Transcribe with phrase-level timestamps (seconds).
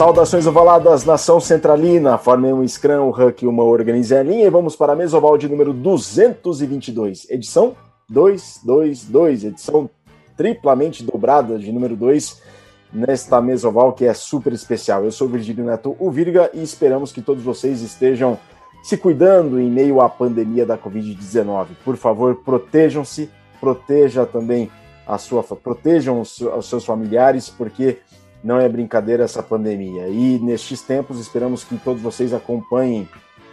[0.00, 2.16] Saudações ovaladas, nação centralina.
[2.16, 5.46] Formem um Scrum, um Huck e uma organizelinha e vamos para a mesa oval de
[5.46, 7.76] número 222, edição
[8.08, 9.90] 222, edição
[10.38, 12.40] triplamente dobrada de número 2
[12.90, 15.04] nesta mesa oval que é super especial.
[15.04, 18.38] Eu sou Virgílio Neto, o Virga, e esperamos que todos vocês estejam
[18.82, 21.66] se cuidando em meio à pandemia da Covid-19.
[21.84, 23.28] Por favor, protejam-se,
[23.60, 24.70] proteja também
[25.06, 27.98] a sua, protejam os, os seus familiares, porque
[28.42, 30.08] não é brincadeira essa pandemia.
[30.08, 33.08] E nestes tempos, esperamos que todos vocês acompanhem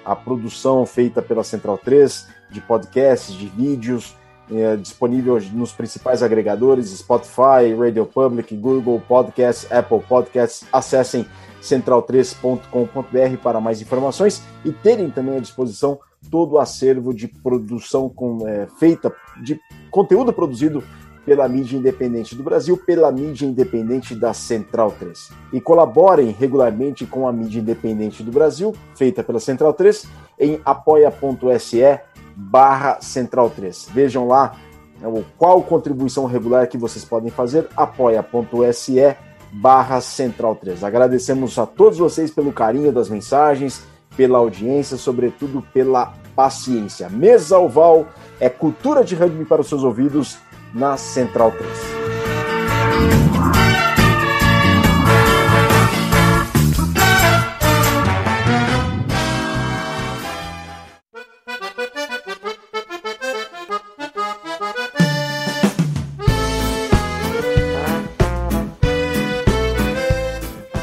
[0.05, 4.15] a produção feita pela Central 3 de podcasts, de vídeos,
[4.49, 10.65] é, disponível nos principais agregadores: Spotify, Radio Public, Google Podcasts, Apple Podcasts.
[10.71, 11.25] Acessem
[11.61, 15.99] central3.com.br para mais informações e terem também à disposição
[16.31, 19.59] todo o acervo de produção com, é, feita, de
[19.91, 20.83] conteúdo produzido
[21.27, 25.29] pela mídia independente do Brasil, pela mídia independente da Central 3.
[25.51, 30.07] E colaborem regularmente com a mídia independente do Brasil, feita pela Central 3,
[30.39, 31.99] em apoia.se
[32.33, 33.89] barra Central 3.
[33.93, 34.55] Vejam lá
[35.01, 39.17] né, qual contribuição regular que vocês podem fazer, apoia.se
[39.51, 40.81] barra Central 3.
[40.81, 43.83] Agradecemos a todos vocês pelo carinho das mensagens,
[44.15, 47.09] pela audiência, sobretudo pela paciência.
[47.09, 48.07] Mesa Oval
[48.39, 50.37] é cultura de rugby para os seus ouvidos
[50.77, 51.67] na Central 3.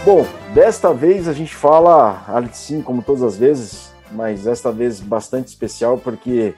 [0.05, 2.21] Bom, desta vez a gente fala,
[2.53, 6.55] sim, como todas as vezes, mas desta vez bastante especial porque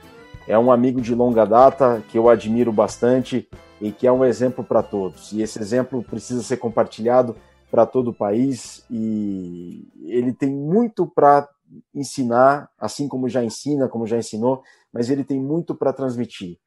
[0.47, 3.49] é um amigo de longa data que eu admiro bastante
[3.81, 5.33] e que é um exemplo para todos.
[5.33, 7.37] E esse exemplo precisa ser compartilhado
[7.71, 11.49] para todo o país e ele tem muito para
[11.93, 14.63] ensinar, assim como já ensina, como já ensinou,
[14.93, 16.59] mas ele tem muito para transmitir.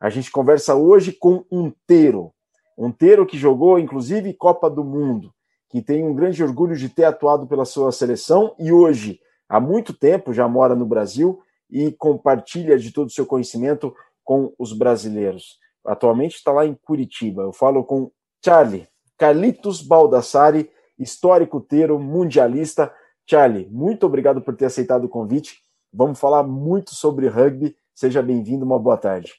[0.00, 2.32] A gente conversa hoje com um Teiro,
[2.76, 5.30] um Teiro que jogou inclusive Copa do Mundo,
[5.68, 9.92] que tem um grande orgulho de ter atuado pela sua seleção e hoje, há muito
[9.92, 13.94] tempo, já mora no Brasil e compartilha de todo o seu conhecimento
[14.24, 15.58] com os brasileiros.
[15.84, 17.42] Atualmente está lá em Curitiba.
[17.42, 18.10] Eu falo com
[18.44, 22.92] Charlie, Carlitos Baldassari, histórico teiro, mundialista.
[23.28, 25.60] Charlie, muito obrigado por ter aceitado o convite.
[25.92, 27.76] Vamos falar muito sobre rugby.
[27.94, 29.32] Seja bem-vindo, uma boa tarde.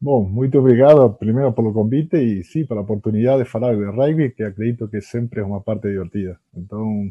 [0.00, 4.44] Bom, muito obrigado primeiro pelo convite e sim, pela oportunidade de falar de rugby, que
[4.44, 6.38] acredito que sempre é uma parte divertida.
[6.56, 7.10] Então,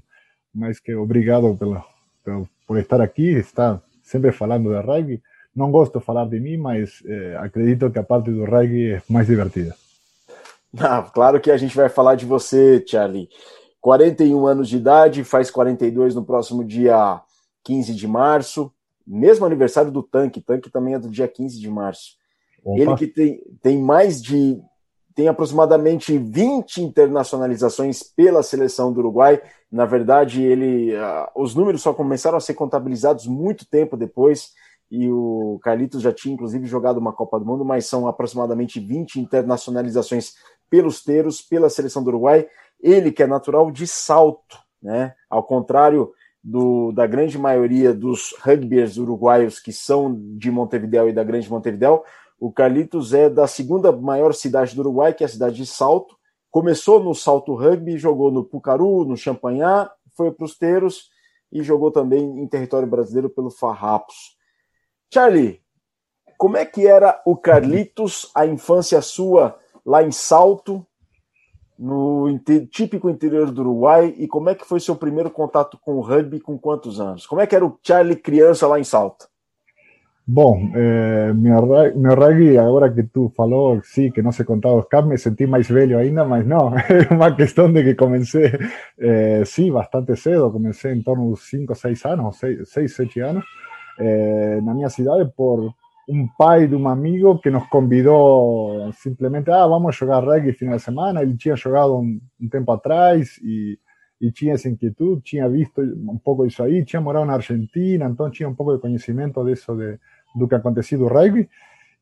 [0.55, 1.83] mais que obrigado pelo,
[2.65, 5.21] por estar aqui, estar sempre falando de rugby.
[5.55, 9.01] Não gosto de falar de mim, mas eh, acredito que a parte do rugby é
[9.09, 9.75] mais divertida.
[10.79, 13.29] Ah, claro que a gente vai falar de você, Charlie.
[13.81, 17.21] 41 anos de idade, faz 42 no próximo dia
[17.63, 18.71] 15 de março,
[19.07, 20.41] mesmo aniversário do Tanque.
[20.41, 22.17] Tanque também é do dia 15 de março.
[22.63, 22.79] Opa.
[22.79, 24.59] Ele que tem, tem mais de.
[25.15, 29.41] tem aproximadamente 20 internacionalizações pela seleção do Uruguai.
[29.71, 34.53] Na verdade, ele, uh, os números só começaram a ser contabilizados muito tempo depois,
[34.89, 39.19] e o Carlitos já tinha inclusive jogado uma Copa do Mundo, mas são aproximadamente 20
[39.19, 40.35] internacionalizações
[40.69, 42.47] pelos teros, pela seleção do Uruguai.
[42.81, 45.13] Ele que é natural de salto, né?
[45.29, 51.23] Ao contrário do, da grande maioria dos rugbyers uruguaios que são de Montevideo e da
[51.23, 52.03] Grande Montevideo,
[52.39, 56.16] o Carlitos é da segunda maior cidade do Uruguai, que é a cidade de Salto,
[56.57, 61.11] Começou no salto rugby, jogou no Pucaru, no Champanhar, foi para os Teros
[61.51, 64.35] e jogou também em território brasileiro pelo Farrapos.
[65.13, 65.61] Charlie,
[66.35, 70.83] como é que era o Carlitos, a infância sua lá em Salto,
[71.77, 72.25] no
[72.71, 76.39] típico interior do Uruguai, e como é que foi seu primeiro contato com o rugby
[76.39, 77.27] com quantos anos?
[77.27, 79.29] Como é que era o Charlie criança lá em Salto?
[80.29, 85.17] Bom, eh, meu, rugby, agora que tu falou, sim, que não se contava os me
[85.17, 88.51] senti mais velho ainda, mas não, é uma questão de que comecei,
[88.99, 93.45] eh, bastante cedo, comecei em torno dos 5, 6 anos, 6, 7 anos,
[93.99, 95.73] eh, na minha cidade, por
[96.09, 101.21] um pai de amigo que nos convidou simplesmente, ah, vamos jogar rugby final de semana,
[101.21, 103.79] ele tinha jogado um, um tempo atrás e
[104.19, 108.29] e tinha essa inquietud, tinha visto um pouco isso aí, tinha morado na Argentina, então
[108.31, 109.99] tinha um pouco de conhecimento disso de,
[110.35, 111.49] do que ha acontecido rugby.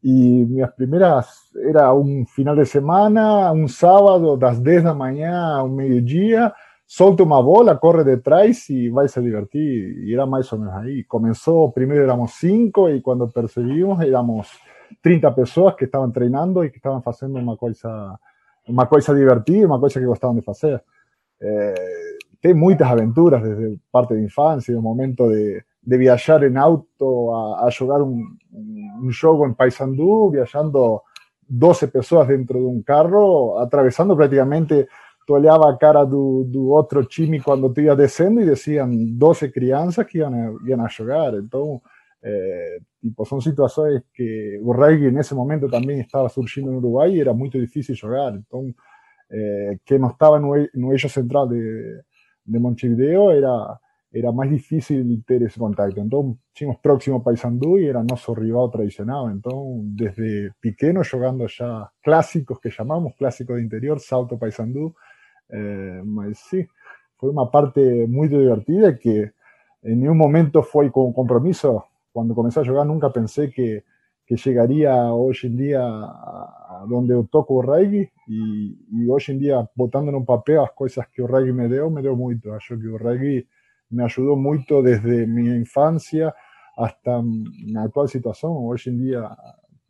[0.03, 5.69] e minhas primeiras era um final de semana, um sábado, das 10 da manhã ao
[5.69, 6.53] meio dia
[6.87, 9.97] solta uma bola, corre detrás e vai se divertir.
[10.03, 14.49] e era mais ou menos aí começou primeiro éramos 5 e quando percebimos, éramos
[15.01, 18.19] 30 pessoas que estavam treinando e que estavam fazendo uma coisa
[18.67, 20.81] uma coisa divertida, uma coisa que gostavam de fazer
[21.41, 27.35] Eh, tem muitas aventuras desde parte de infância, do momento de de viajar en auto
[27.35, 31.03] a, a jugar un, un juego en Paysandú, viajando
[31.47, 34.87] 12 personas dentro de un carro, atravesando prácticamente,
[35.25, 40.05] tú olhava a cara do, do outro time quando tu descendo e decían 12 crianças
[40.05, 41.33] que iam, iam a jogar.
[41.35, 41.81] Então,
[42.23, 47.21] é, tipo, são situações que o rugby nesse momento também estava surgindo no Uruguai e
[47.21, 48.35] era muito difícil jogar.
[48.35, 48.73] Então,
[49.31, 52.01] é, que não estava no, no eixo central de,
[52.45, 53.79] de Montevideo era,
[54.17, 55.99] era más difícil ter ese contacto.
[55.99, 59.29] Entonces, tínhamos próximo Paysandú y era nuestro rival tradicional.
[59.29, 64.95] Entonces, desde pequeño jugando ya clásicos que llamamos, clásicos de interior, Salto Paysandú.
[65.49, 66.49] Eh, mas
[67.19, 69.33] una parte muy divertida que
[69.81, 71.85] en ningún momento fue con compromiso.
[72.13, 73.83] Cuando comencé a jugar nunca pensé que,
[74.25, 79.69] que llegaría hoy en día a, donde yo toco rugby y, y, hoy en día
[79.75, 82.57] botando en un papel las cosas que el rugby me dio, me dio mucho.
[82.69, 83.47] Yo que el rugby
[83.89, 86.33] me ayudó mucho desde mi infancia
[86.75, 88.51] hasta mi actual situación.
[88.55, 89.37] Hoy en día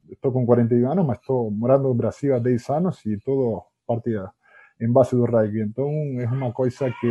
[0.10, 4.34] estoy con 41 años, me estoy morando en Brasil a 10 años y todo partida
[4.80, 5.62] en base del rugby.
[5.62, 7.10] Entonces es una cosa que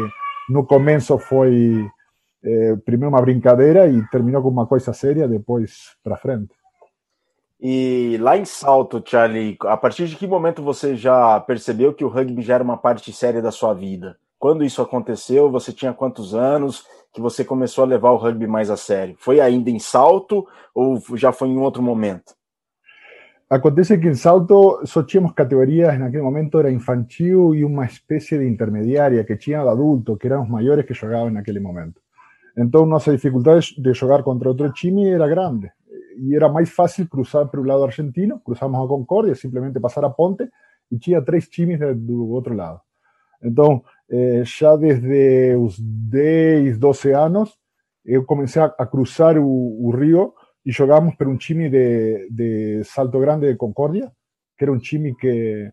[0.48, 1.90] no comienzo fue
[2.42, 6.54] eh, primero una brincadeira y terminó con una cosa seria después para frente.
[7.66, 12.08] E lá em Salto, Charlie, a partir de que momento você já percebeu que o
[12.08, 14.18] rugby já era uma parte séria da sua vida?
[14.44, 15.50] Quando isso aconteceu?
[15.50, 19.16] Você tinha quantos anos que você começou a levar o rugby mais a sério?
[19.18, 22.34] Foi ainda em Salto ou já foi em outro momento?
[23.48, 28.46] Acontece que em Salto só tínhamos categorias, naquele momento era infantil e uma espécie de
[28.46, 32.02] intermediária que tinha adulto, que eram os maiores que jogavam naquele momento.
[32.54, 35.72] Então nossa dificuldade de jogar contra outro time era grande
[36.18, 40.10] y era más fácil cruzar por el lado argentino, cruzamos a Concordia, simplemente pasar a
[40.10, 40.50] Ponte
[40.90, 41.96] y tinha tres chimis del
[42.30, 42.82] otro lado.
[43.40, 47.58] Entonces, eh, ya desde los 10, 12 años,
[48.04, 53.46] yo comencé a, cruzar el río y jugamos por un chimi de, de, Salto Grande
[53.46, 54.12] de Concordia,
[54.56, 55.72] que era un chimi que,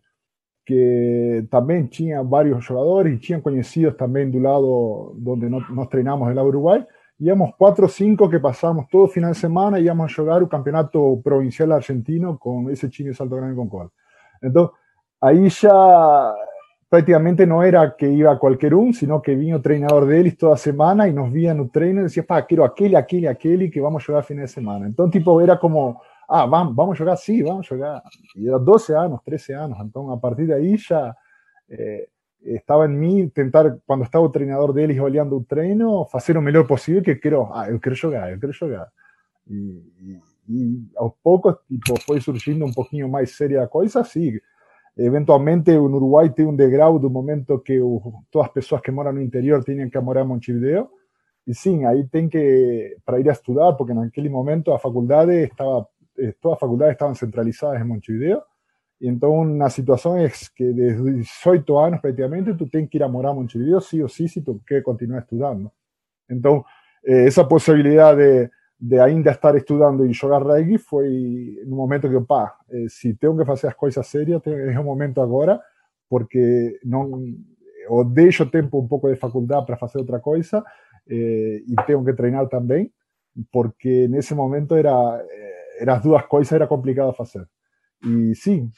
[0.66, 6.36] que también tenía varios jugadores y tinha conocidos también del lado donde nos treinamos en
[6.36, 6.86] la Uruguay
[7.22, 10.50] íbamos cuatro o cinco que pasamos todo final de semana y íbamos a jugar un
[10.50, 13.92] campeonato provincial argentino con ese chino Salto Grande Concord.
[14.42, 14.76] Entonces,
[15.20, 16.34] ahí ya
[16.92, 21.08] prácticamente no era que iba cualquier un, sino que vino treinador de él toda semana
[21.08, 24.04] y nos veía en un y decía, pa, quiero aquel, aquel, aquel y que vamos
[24.04, 24.88] a jugar fin de semana.
[24.88, 28.04] Entonces, tipo, era como, ah, vamos, vamos a jugar, sí, vamos a jugar.
[28.36, 29.78] Y era 12 años, 13 años.
[29.80, 31.16] Entonces, a partir de ahí ya...
[31.70, 32.10] Eh,
[32.44, 36.36] estaba en mí tentar, cuando estaba el treinador de él y olhando un treino, hacer
[36.36, 38.92] lo mejor posible que quiero, ah, yo quiero jugar, yo quiero jugar.
[39.46, 44.38] Y, y, a pocos tipo, fue surgiendo un poquito más seria cosa, sí.
[44.96, 47.80] Eventualmente en Uruguay tiene un degrau de un momento que
[48.30, 50.92] todas las personas que moran en el interior tienen que morar en Montevideo.
[51.46, 55.30] Y sí, ahí tienen que, para ir a estudiar, porque en aquel momento la facultad
[55.32, 58.46] estaba, eh, todas las facultades estaban centralizadas en Montevideo
[59.02, 63.08] y entonces una situación es que desde 18 años prácticamente tú tienes que ir a
[63.08, 65.74] morar a Montevideo sí o sí si tú quieres continuar estudiando.
[66.28, 66.72] Entonces,
[67.02, 68.52] eh, esa posibilidad de,
[68.82, 73.38] de ainda estar estudando e jogar reggae foi no momento que, pá, eh, se tenho
[73.38, 75.62] que fazer as coisas sérias, é o momento eh, agora,
[76.10, 77.24] porque não
[77.88, 80.64] eu deixo tempo um pouco de faculdade para fazer outra coisa
[81.08, 82.92] eh, e tenho que treinar também,
[83.52, 84.92] porque nesse momento era,
[85.30, 87.48] eh, era as duas coisas era complicado fazer.
[88.04, 88.72] E sim,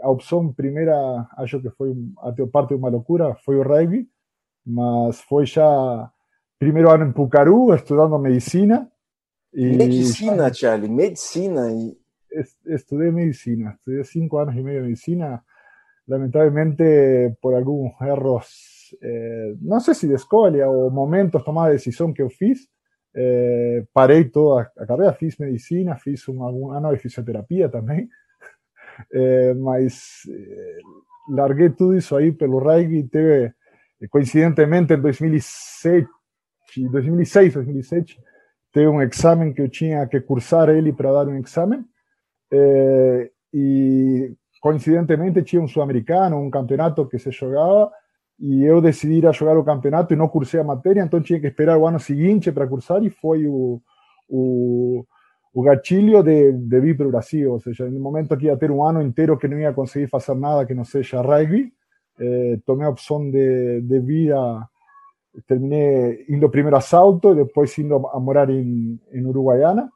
[0.00, 4.06] a opção primeira, acho que foi até parte de uma loucura, foi o reggae,
[4.64, 6.08] mas foi já
[6.56, 8.88] primeiro ano em Pucaru, estudando medicina,
[9.54, 11.70] Y medicina, Charlie, medicina.
[11.70, 11.96] Y...
[12.66, 15.44] estudié medicina, estudié cinco años y medio de medicina.
[16.06, 22.28] Lamentablemente, por algunos errores, eh, no sé si de escuela o momentos tomada decisión que
[22.28, 22.68] fiz,
[23.14, 28.10] eh, paré toda la carrera, fiz medicina, fiz un, algún año de fisioterapia también.
[29.10, 30.78] Eh, mas eh,
[31.28, 33.02] largué tudo isso aí pelo rugby.
[33.08, 33.52] Teve,
[34.08, 36.06] coincidentemente, em 2006,
[36.92, 38.23] 2006, 2007,
[38.74, 41.82] teve um exame que eu tinha que cursar ele para dar um exame.
[42.52, 47.90] Eh, e coincidentemente tinha um sul-americano, um campeonato que se jogava
[48.38, 51.40] e eu decidi ir a jogar o campeonato e não cursei a matéria, então tinha
[51.40, 53.80] que esperar o ano seguinte para cursar e foi o,
[54.28, 55.06] o
[55.54, 58.72] o gatilho de, de vir para o Brasil, ou seja, no momento que ia ter
[58.72, 61.72] um ano inteiro que não ia conseguir fazer nada que não seja rugby,
[62.18, 64.68] eh, tomei a opção de, de vir a...
[65.46, 69.90] Terminei indo primeiro a Salto e depois indo a morar em, em Uruguaiana.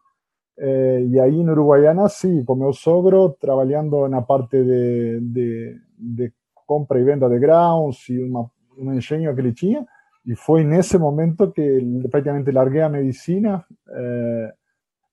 [0.59, 6.33] Eh, e aí em Uruguaiana, sim, com meu sogro, trabalhando na parte de, de, de
[6.67, 9.87] compra e venda de grãos e uma, um engenho que ele tinha,
[10.25, 13.67] y fue en ese momento que prácticamente largué a medicina
[13.97, 14.53] eh,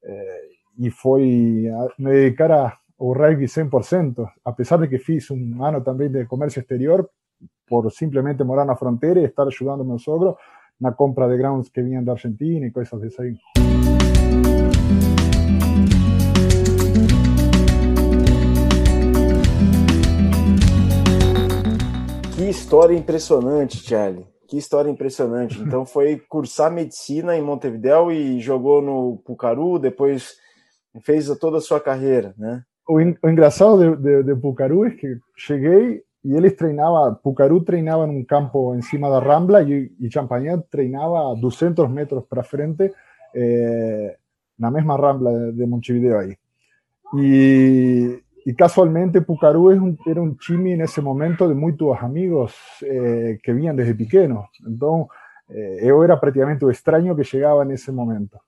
[0.02, 0.42] eh,
[0.78, 5.64] y fue a me dedicar a, o rugby 100%, a pesar de que fiz un
[5.64, 7.10] año también de comercio exterior,
[7.68, 10.38] por simplemente morar la frontera y estar ayudando a mi sogro
[10.80, 13.40] na compra de grounds que vinham de Argentina y cosas de ahí.
[22.36, 24.28] Que história impressionante, Charlie.
[24.48, 25.60] Que história impressionante.
[25.60, 30.36] Então foi cursar medicina em Montevideo e jogou no Pucaru, depois
[31.02, 32.64] fez toda a sua carreira, né?
[32.88, 38.10] O, engraçado de, de, de Pucaru é que cheguei y él entrenaba, Pucarú treinaba en
[38.10, 42.94] un campo encima de Rambla y, y Champañat treinaba a 200 metros para frente
[43.32, 44.18] eh,
[44.58, 46.36] la misma Rambla de, de Montevideo ahí.
[47.14, 48.06] Y,
[48.44, 53.76] y casualmente Pucarú era un chimi en ese momento de muchos amigos eh, que venían
[53.76, 54.46] desde pequeños.
[54.66, 55.16] Entonces,
[55.50, 58.42] eh, era prácticamente un extraño que llegaba en ese momento.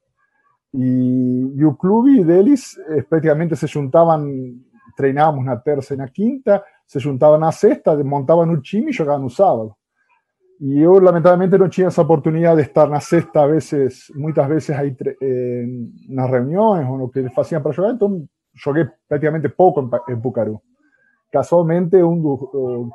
[0.73, 4.63] Y, y el club y Delis eh, prácticamente se juntaban,
[4.95, 9.23] treinábamos una tercera y una quinta, se juntaban na sexta, montaban un time y jogaban
[9.23, 9.77] un sábado.
[10.59, 14.75] Y yo lamentablemente no tenía esa oportunidad de estar na sexta a veces, muchas veces
[14.75, 18.27] ahí en las reuniones o lo que hacían para jugar, entonces
[18.63, 20.59] jugué prácticamente poco en, en Pucarú.
[21.29, 22.91] Casualmente, un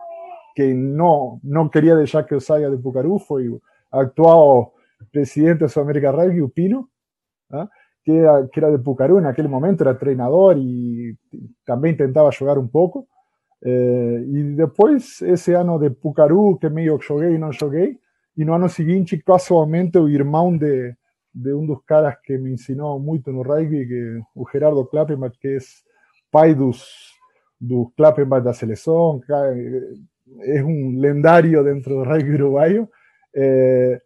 [0.54, 4.68] que no, no quería dejar que yo salga de Pucarú fue el actual
[5.10, 6.90] presidente de Sudamérica Rugby, Upino,
[7.50, 7.68] ¿ah?
[8.02, 11.16] que, era, que era de Pucarú en aquel momento, era entrenador y
[11.64, 13.06] también intentaba jugar un poco.
[13.64, 17.98] Eh, e depois, esse ano de Pucaru, que meio joguei e não joguei,
[18.36, 20.94] e no ano seguinte, casualmente, o irmão de,
[21.34, 25.48] de um dos caras que me ensinou muito no rugby, que, o Gerardo Klappenbach, que
[25.48, 25.58] é
[26.30, 27.12] pai dos,
[27.60, 29.20] dos Klappenbach da seleção,
[30.40, 32.88] é um lendário dentro do rugby uruguaio.
[33.34, 34.00] Eh,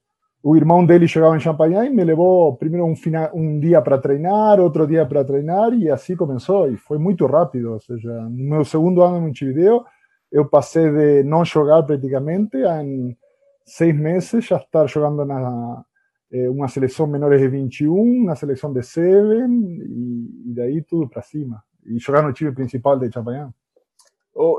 [0.49, 3.99] o irmão dele jogava em Champagnat e me levou primeiro um, final, um dia para
[3.99, 6.71] treinar, outro dia para treinar, e assim começou.
[6.71, 7.73] E foi muito rápido.
[7.73, 9.85] Ou seja, no meu segundo ano em Montevideo,
[10.31, 13.17] eu passei de não jogar praticamente a, em
[13.65, 15.85] seis meses já estar jogando na
[16.31, 21.23] eh, uma seleção menores de 21, na seleção de Seven, e, e daí tudo para
[21.23, 21.61] cima.
[21.85, 23.51] E jogar no time principal de Champagnat.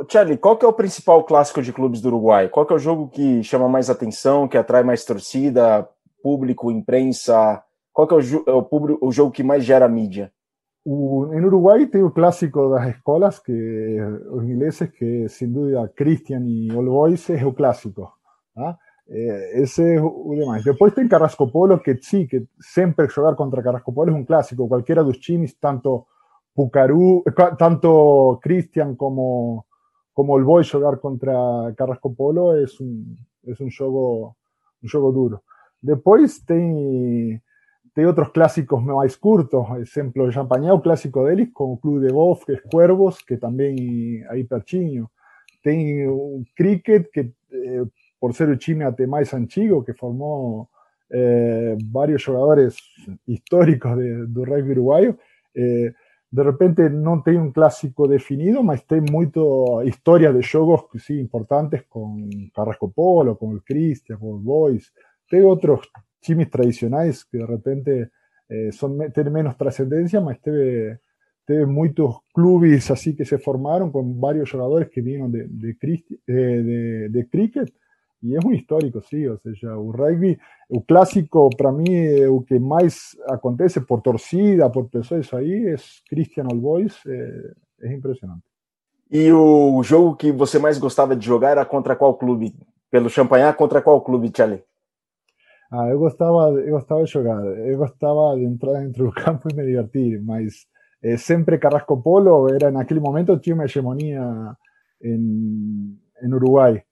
[0.10, 2.50] Charlie, qual que é o principal clássico de clubes do Uruguai?
[2.50, 5.88] Qual que é o jogo que chama mais atenção, que atrai mais torcida,
[6.24, 7.62] público, imprensa?
[7.94, 10.32] Qual que é o, é o, público, o jogo que mais gera mídia?
[10.84, 14.00] O, Uruguai tem o clássico das escolas, que
[14.32, 18.12] os ingleses, que sem dúvida Christian e All Boys é o clássico.
[18.56, 18.78] Tá?
[19.10, 20.64] É, é o demais.
[20.64, 24.68] Depois tem Carrasco Polo, que sim, que sempre jogar contra Carrasco Polo é um clássico.
[24.68, 26.06] Qualquer dos times, tanto
[26.56, 27.24] Pucarú,
[27.60, 29.67] tanto Christian como
[30.18, 31.36] como el Boy jugar contra
[31.78, 34.36] Carrasco Polo es un, es un juego
[34.82, 35.44] un juego duro.
[35.80, 37.40] Después tem,
[37.94, 42.54] tem otros clásicos más curtos, ejemplo, el Champagnat, clásico deles, como Club de Golf, que
[42.54, 45.12] es Cuervos, que también hay perchinho.
[45.62, 47.86] Tem un cricket, que eh,
[48.18, 50.72] por ser el chime até más antigo, que formó
[51.12, 52.76] eh, varios jugadores
[53.28, 55.16] históricos de, del rugby uruguayo.
[55.54, 55.94] Eh,
[56.38, 61.82] de repente no tem um clássico definido, mas tem muito história de jogos sí, importantes
[61.89, 64.94] com Carrasco Polo, com o Christian, com o Boys.
[65.27, 65.89] Tem outros
[66.22, 68.12] times tradicionais que de repente
[68.50, 71.00] eh, son, tienen menos trascendencia, mas teve,
[71.44, 75.75] teve muitos clubes así que se formaron con varios jogadores que vieron de, de,
[76.27, 77.74] de, de cricket
[78.24, 82.42] e é um histórico, sim, ou seja, o rugby, o clássico, para mim, é o
[82.42, 85.76] que mais acontece por torcida, por pessoas aí, é
[86.10, 87.52] Christian All Boys, é,
[87.84, 88.44] é impressionante.
[89.10, 92.54] E o jogo que você mais gostava de jogar era contra qual clube?
[92.90, 94.64] Pelo Champagnat, contra qual clube, Charlie?
[95.72, 99.56] Ah, eu gostava, eu gostava de jogar, eu gostava de entrar dentro do campo e
[99.56, 100.66] me divertir, mas
[101.04, 104.56] eh, sempre Carrasco Polo era, naquele momento, tinha uma hegemonia
[105.02, 106.84] em, em Uruguai.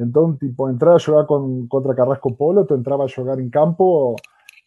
[0.00, 4.16] Entonces, tipo, entrar a jugar con, contra Carrasco Polo, tú entrabas a jugar en campo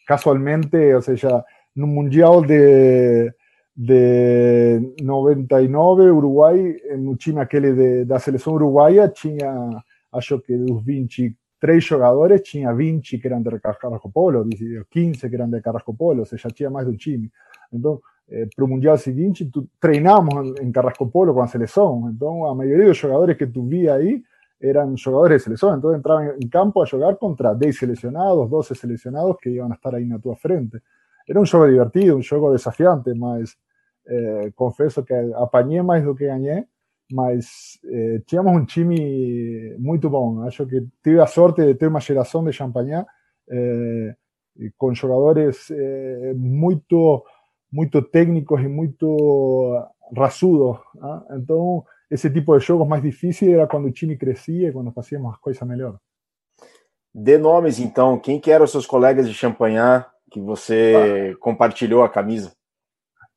[0.06, 3.34] casualmente, o sea, en un mundial de,
[3.74, 10.84] de 99, Uruguay, en un time aquele de, da seleção uruguaia, tinha, acho que dos
[10.84, 14.46] 23 jogadores, tinha 20 que eran de Carrasco Polo,
[14.88, 17.30] 15 que eran de Carrasco Polo, o sea, ya tinha más de un time.
[17.72, 22.10] Entonces, eh, para o Mundial seguinte, tu, treinamos en Carrasco Polo con la selección.
[22.10, 24.22] Entonces, a mayoría de los jugadores que tu vi ahí,
[24.60, 29.36] eran jugadores de selección, entonces entraban en campo a jugar contra 10 seleccionados, 12 seleccionados
[29.40, 30.80] que iban a estar ahí en tu frente.
[31.26, 33.58] Era un juego divertido, un juego desafiante, mas
[34.06, 34.52] eh,
[35.04, 35.14] que
[35.82, 36.68] más de lo que gané,
[37.10, 40.42] mas eh, tínhamos um time muito bom.
[40.42, 43.06] Acho que tive a sorte de ter uma geração de Champagnat
[43.48, 44.14] eh,
[44.76, 46.32] com jogadores eh,
[48.02, 49.16] técnicos e muito
[50.16, 50.78] raçudos.
[51.30, 51.84] Então,
[52.14, 55.66] esse tipo de jogos mais difíceis era quando o time crescia quando fazíamos as coisas
[55.66, 55.98] melhor.
[57.12, 58.18] Dê nomes, então.
[58.20, 61.36] Quem que eram seus colegas de Champagnat que você ah.
[61.40, 62.52] compartilhou a camisa?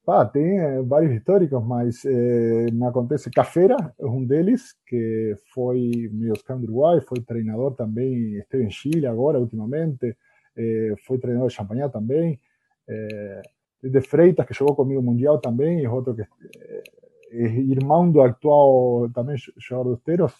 [0.07, 3.31] Ah, tem é, vários históricos, mas é, me acontece.
[3.31, 9.07] Cafera é um deles, que foi meio do Uruguai, foi treinador também, esteve em Chile
[9.07, 10.15] agora, ultimamente,
[10.55, 12.39] é, foi treinador de Champagnat também.
[13.83, 16.23] de Freitas, que jogou comigo Mundial também, e outro que
[17.31, 20.33] irmão do atual também jogador Teros,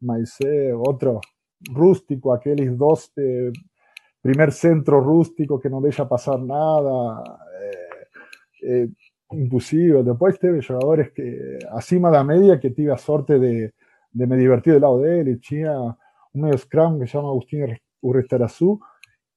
[0.00, 1.20] mas é outro
[1.70, 3.52] rústico, aqueles dois de
[4.22, 7.22] primer centro rústico que não deixa passar nada.
[8.66, 8.88] eh,
[9.32, 10.02] imposible.
[10.02, 13.74] Después tuve jugadores que acima de la media que tuve la suerte de,
[14.12, 15.28] de me divertir del lado de él.
[15.28, 17.66] Y tenía un medio scrum que se llama Agustín
[18.00, 18.80] Urrestarazú,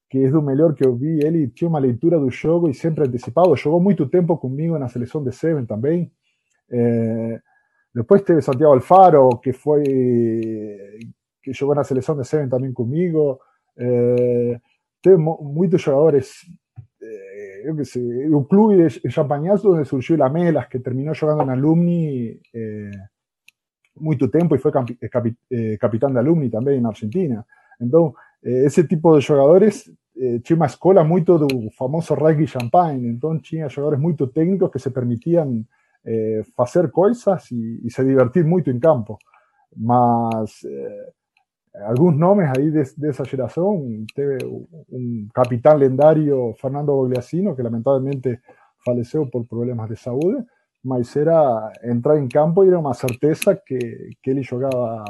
[0.07, 3.05] que de un melhor que vi él y tiene una lectura del juego y siempre
[3.05, 3.55] anticipado.
[3.61, 6.11] Jugó mucho tiempo conmigo en la selección de Seven también.
[6.69, 7.39] Eh,
[7.93, 9.83] después tuve Santiago Alfaro, que fue
[11.41, 13.41] que jugó en la selección de Seven también conmigo.
[13.75, 14.59] Eh,
[15.01, 16.45] tuve muchos jugadores
[17.65, 21.49] yo qué sé, un club de Champañazo donde surgió la Melas, que terminó jugando en
[21.49, 22.91] Alumni eh,
[23.95, 24.71] mucho tiempo y fue
[25.01, 27.45] eh, eh, capitán de Alumni también en Argentina.
[27.79, 33.07] Entonces, eh, ese tipo de jugadores eh, tinha uma escola muito do famoso rugby champagne,
[33.07, 35.65] então tinha jogadores muito técnicos que se permitiam
[36.03, 39.17] eh, fazer coisas e, e, se divertir muito em campo.
[39.75, 41.13] Mas eh,
[41.85, 44.05] algunos nombres ahí de, esa generación,
[44.89, 48.41] un capitán lendario, Fernando Bogliasino, que lamentablemente
[48.83, 50.43] falleció por problemas de salud,
[50.83, 55.03] mas era entrar en campo y era una certeza que, que él jugaba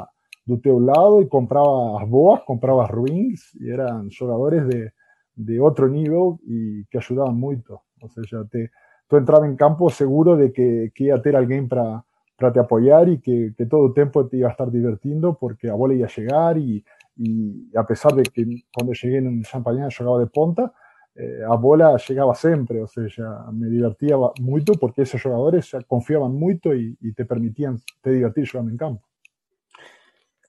[0.46, 4.94] de teu lado y compraba las boas, compraba ruins, y eran jugadores de,
[5.36, 7.84] de otro nivel y que ayudaban mucho.
[8.02, 8.72] O sea, te,
[9.10, 12.06] tú entrabas en campo seguro de que, que iba a tener alguien para
[12.40, 15.74] para te apoyar y que, todo el tiempo te iba a estar divirtiendo porque a
[15.74, 16.84] bola iba a llegar y,
[17.18, 20.74] y a pesar de que cuando llegué en Champaña jugaba de ponta,
[21.16, 26.74] eh, a bola llegaba siempre, o sea, me divertía mucho porque esos jugadores confiaban mucho
[26.74, 29.04] y, te permitían te divertir jugando en campo.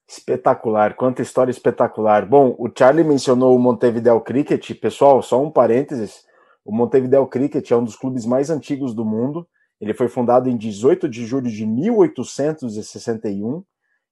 [0.06, 2.24] Espetacular, quanta história espetacular.
[2.26, 4.74] Bom, o Charlie mencionou o Montevideo Cricket.
[4.74, 6.24] Pessoal, só um parênteses:
[6.70, 9.44] o Montevideo Cricket é um dos clubes mais antigos do mundo.
[9.80, 13.64] Ele foi fundado em 18 de julho de 1861.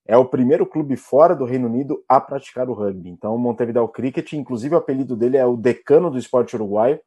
[0.05, 3.11] É o primeiro clube fora do Reino Unido a praticar o rugby.
[3.11, 6.99] Então, o Montevideo Cricket, inclusive o apelido dele é o decano do esporte uruguaio.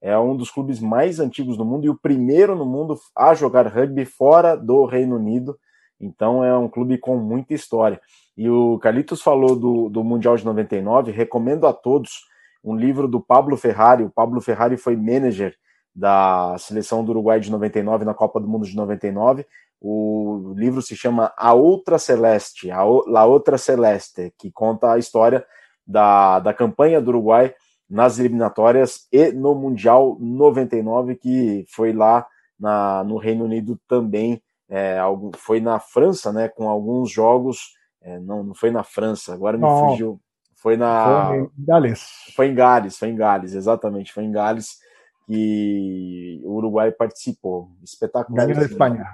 [0.00, 3.66] É um dos clubes mais antigos do mundo e o primeiro no mundo a jogar
[3.66, 5.58] rugby fora do Reino Unido.
[6.00, 8.00] Então, é um clube com muita história.
[8.38, 11.12] E o Carlitos falou do, do Mundial de 99.
[11.12, 12.32] Recomendo a todos
[12.64, 14.02] um livro do Pablo Ferrari.
[14.02, 15.54] O Pablo Ferrari foi manager
[15.94, 19.46] da seleção do Uruguai de 99 na Copa do Mundo de 99.
[19.80, 24.98] O livro se chama A Outra Celeste, a o, La Outra Celeste, que conta a
[24.98, 25.44] história
[25.86, 27.54] da, da campanha do Uruguai
[27.88, 32.26] nas eliminatórias e no Mundial 99, que foi lá
[32.58, 34.42] na, no Reino Unido também.
[34.70, 34.98] É,
[35.36, 37.74] foi na França, né, com alguns jogos.
[38.00, 39.90] É, não, não foi na França, agora me não.
[39.90, 40.20] fugiu.
[40.64, 41.28] Foi na.
[41.28, 42.08] Foi em Gales.
[42.34, 44.78] Foi em Gales, foi em Gales, exatamente, foi em Gales
[45.26, 47.68] que o Uruguai participou.
[47.82, 48.46] Espetacular.
[48.46, 49.04] Ganhou da Espanha.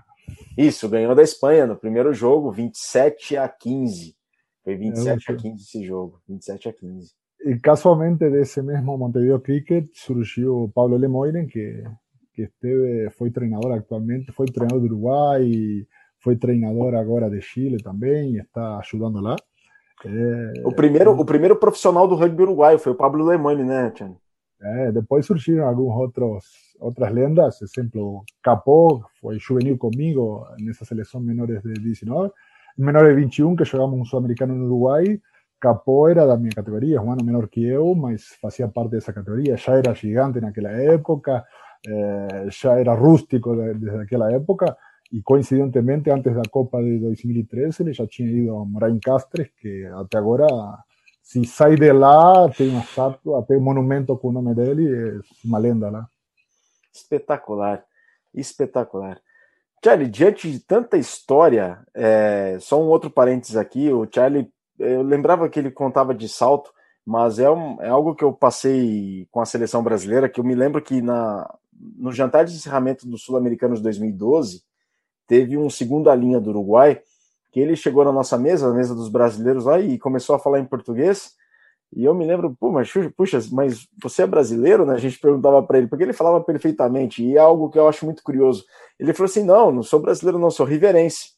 [0.57, 4.15] Isso, ganhou da Espanha no primeiro jogo, 27 a 15.
[4.63, 7.11] Foi 27 a 15 esse jogo, 27 a 15.
[7.45, 11.83] E casualmente desse mesmo Montevideo Cricket surgiu Pablo Lemoyne, que,
[12.33, 15.51] que esteve, foi treinador atualmente, foi treinador do Uruguai,
[16.21, 19.35] foi treinador agora de Chile também, está ajudando lá.
[20.05, 21.15] É, o, primeiro, é.
[21.15, 24.17] o primeiro profissional do rugby uruguaio foi o Pablo Lemani, né, Tiago?
[24.63, 26.45] É, depois surgiram algumas outros,
[26.79, 32.31] outras lendas, exemplo, Capó foi juvenil comigo nessa seleção menores de 19,
[32.77, 35.21] menores de 21, que jogamos um sul-americano no Uruguai,
[35.59, 39.57] Capó era da minha categoria, um ano menor que eu, mas fazia parte dessa categoria,
[39.57, 41.45] já era gigante naquela época,
[41.87, 44.77] eh, já era rústico desde aquela época,
[45.11, 49.87] y coincidentemente antes de la Copa de 2013 ya tinha ido a Morain Castres, que
[49.87, 50.47] hasta ahora
[51.21, 55.21] se sai de lá, tem uma estátua, tem um monumento com o nome dele, é
[55.45, 56.09] uma lenda lá.
[56.93, 57.85] Espetacular,
[58.33, 59.21] espetacular.
[59.83, 65.49] Charlie, diante de tanta história, é, só um outro parênteses aqui, o Charlie, eu lembrava
[65.49, 66.71] que ele contava de salto,
[67.05, 70.55] mas é, um, é algo que eu passei com a seleção brasileira, que eu me
[70.55, 71.49] lembro que na,
[71.97, 74.63] no jantar de encerramento do Sul-Americano de 2012,
[75.31, 77.01] teve um segunda linha do Uruguai,
[77.53, 80.59] que ele chegou na nossa mesa, na mesa dos brasileiros lá, e começou a falar
[80.59, 81.35] em português.
[81.95, 84.95] E eu me lembro, pô, mas puxa, mas você é brasileiro, né?
[84.95, 88.05] A gente perguntava para ele, porque ele falava perfeitamente, e é algo que eu acho
[88.05, 88.65] muito curioso.
[88.99, 91.31] Ele falou assim: não, não sou brasileiro, não, sou riverense.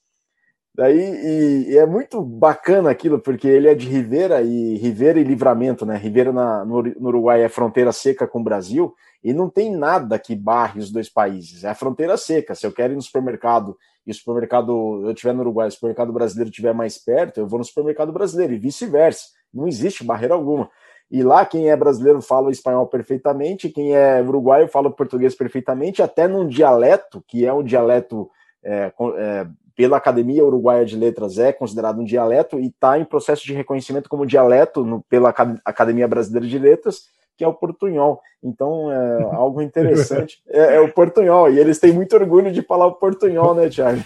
[0.74, 5.24] Daí, e, e, é muito bacana aquilo, porque ele é de Rivera e Rivera e
[5.24, 5.98] Livramento, né?
[5.98, 10.18] Rivera na, no, no, Uruguai é fronteira seca com o Brasil e não tem nada
[10.18, 11.64] que barre os dois países.
[11.64, 12.54] É a fronteira seca.
[12.54, 16.12] Se eu quero ir no supermercado e o supermercado eu estiver no Uruguai, o supermercado
[16.12, 19.26] brasileiro estiver mais perto, eu vou no supermercado brasileiro e vice-versa.
[19.52, 20.68] Não existe barreira alguma.
[21.10, 26.26] E lá, quem é brasileiro fala espanhol perfeitamente, quem é uruguaio fala português perfeitamente, até
[26.26, 28.30] num dialeto, que é um dialeto
[28.64, 33.44] é, é, pela Academia Uruguaia de Letras é considerado um dialeto e está em processo
[33.44, 35.30] de reconhecimento como dialeto no, pela
[35.64, 37.08] Academia Brasileira de Letras,
[37.42, 38.20] que é o portunhol.
[38.42, 40.40] Então é algo interessante.
[40.48, 44.02] É, é, o portunhol, e eles têm muito orgulho de falar o portunhol, né, Thiago?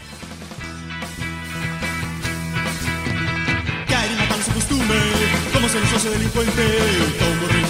[5.52, 5.90] Como se nos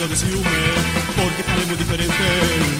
[0.08, 0.44] de ciúme,
[1.16, 1.42] porque
[1.76, 2.08] diferente.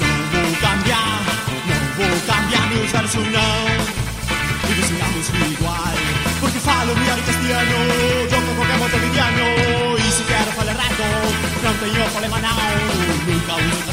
[0.00, 1.20] Não vou cambiar,
[1.66, 4.06] não vou cambiar meus versos, não.
[4.86, 5.74] Sigamos igual
[6.40, 8.25] Porque falo migliore castigliano
[11.86, 12.56] Problema não
[13.26, 13.92] Nunca uso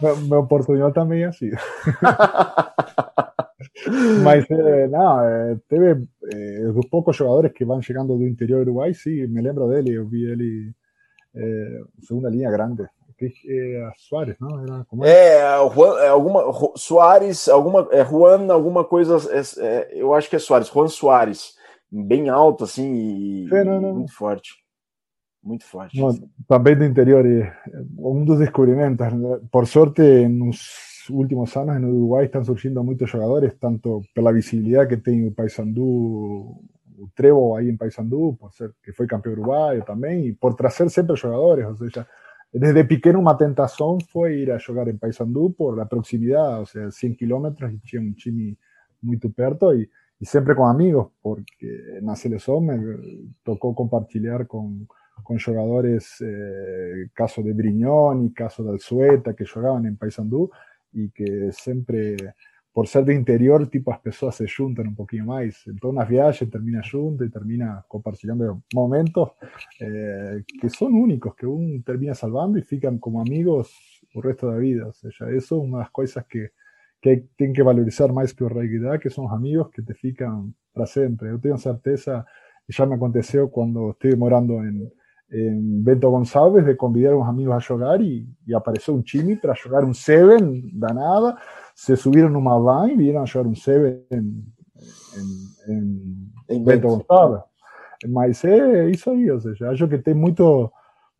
[0.00, 1.50] Por me Como portunhol também é assim.
[4.22, 5.56] Mas, eh, não, eh,
[6.32, 9.94] eh, dos poucos jogadores que vão chegando do interior do Uruguai, sim, me lembro dele,
[9.94, 10.72] eu vi ele
[11.34, 12.88] eh, segunda linha grande.
[13.18, 14.60] Que, é Soares, não?
[14.60, 15.08] Era, como é?
[15.10, 16.42] é, Juan, é alguma
[16.76, 21.54] Soares, alguma é Juan, alguma coisa, é, é, eu acho que é Soares, Juan Soares,
[21.90, 24.50] bem alto assim e, não, muito forte.
[25.42, 25.96] Muito forte.
[26.48, 27.24] Também do interior,
[27.96, 29.06] um dos descobrimentos.
[29.50, 30.58] Por sorte, nos
[31.10, 36.56] últimos anos no Uruguai estão surgindo muitos jogadores, tanto pela visibilidade que tem o Paysandu,
[37.14, 41.14] Trevo aí em Paysandu, por ser que foi campeão uruguaio também, e por trazer sempre
[41.16, 42.06] jogadores, ou seja,
[42.52, 46.90] desde pequeno uma tentação foi ir a jogar em Paysandu por a proximidade, ou seja,
[46.90, 48.58] 100 quilômetros e tinha um time
[49.02, 49.90] muito perto e,
[50.20, 52.78] e sempre amigos, porque na seleção me
[53.44, 54.86] tocou compartilhar com
[55.22, 60.50] con jugadores, eh, caso de Brignoni, caso de Alzueta, que jugaban en Paysandú
[60.96, 62.16] y que siempre,
[62.72, 65.66] por ser de interior, tipo as pessoas se juntan un poquito más.
[65.66, 69.32] En todas las viajes termina junto y termina compartiendo momentos
[69.78, 73.74] eh, que son únicos, que uno termina salvando y fican como amigos
[74.12, 74.86] el resto de la vida.
[74.86, 76.52] O sea, eso es una de las cosas que,
[77.00, 80.86] que tienen que valorizar más que la que son los amigos que te fican para
[80.86, 81.28] siempre.
[81.28, 82.24] Yo tengo certeza,
[82.68, 84.90] ya me aconteció cuando estoy morando en,
[85.28, 89.36] en Bento Gonçalves de convidar a unos amigos a jugar y, y apareció un chimi
[89.36, 91.36] para jugar un Seven danada.
[91.74, 94.54] Se subieron numa van y vinieron a jugar un Seven en,
[95.16, 97.42] en, en, en Bento Gonçalves.
[98.08, 100.70] Mas é isso aí, ou seja, acho que tem muito,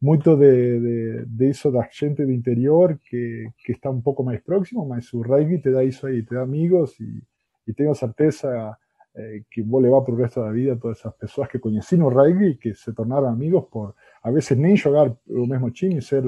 [0.01, 4.41] muito de, de, de isso da gente do interior que, que está um pouco mais
[4.43, 7.23] próximo, mas o rugby te dá isso aí, te dá amigos e,
[7.67, 8.77] e tenho certeza
[9.17, 11.59] eh, que vos le va por el resto da vida a todas esas pessoas que
[11.59, 16.03] conheci no rugby que se tornaram amigos por, a veces, nem jogar o mesmo time,
[16.03, 16.25] ser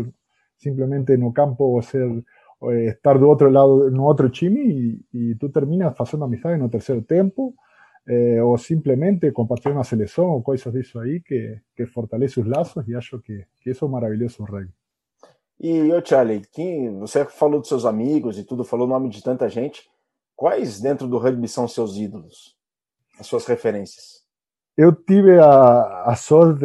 [0.57, 2.25] simplesmente no campo ou ser
[2.89, 7.55] estar do outro lado, no outro time e, tu terminas fazendo amizade no terceiro tempo
[8.07, 12.89] eh, ou simplesmente compartilhando a seleção ou coisas disso aí que, que fortalece os laços
[12.89, 14.73] e acho que, que isso é maravilhoso o rugby.
[15.61, 16.43] E, ô Charlie,
[16.99, 19.89] você falou dos seus amigos e tudo, falou o nome de tanta gente.
[20.35, 22.58] Quais dentro do rugby são seus ídolos?
[23.19, 24.19] As suas referências?
[24.77, 26.65] Eu tive a, a sorte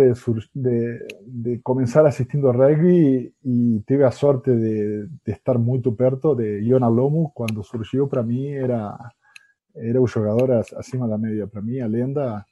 [0.53, 6.59] de, de, começar assistindo rugby e tive a sorte de, de estar muito perto de
[6.59, 8.07] Iona Lomo quando surgiu.
[8.07, 8.95] Para mim, era,
[9.75, 11.47] era o jogador acima da média.
[11.47, 12.45] Para mim, a lenda.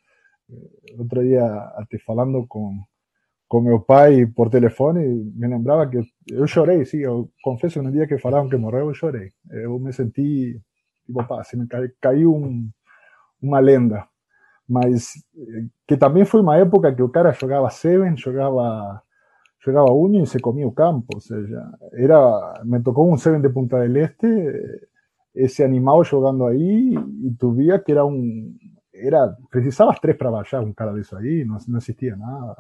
[0.50, 2.82] Eh, outro dia, até falando com,
[3.48, 8.08] com meu pai por telefone, me lembrava que eu chorei, sim, eu confesso no dia
[8.08, 9.30] que falaram que morreu, eu chorei.
[9.52, 10.60] Eu me senti,
[11.06, 11.68] tipo, pá, se me
[12.02, 12.68] caiu um
[13.42, 14.06] uma lenda.
[14.68, 19.02] Mas eh, que também foi uma época que o cara jogava Seven, jogava
[19.64, 21.62] jogava Union e se comia o campo, ou seja,
[21.94, 24.90] era, me tocou um Seven de Punta del Este,
[25.36, 28.56] esse animal jogando aí, e tu via que era um,
[28.92, 32.58] era, precisavas três para baixar um cara disso aí, não, não existia nada,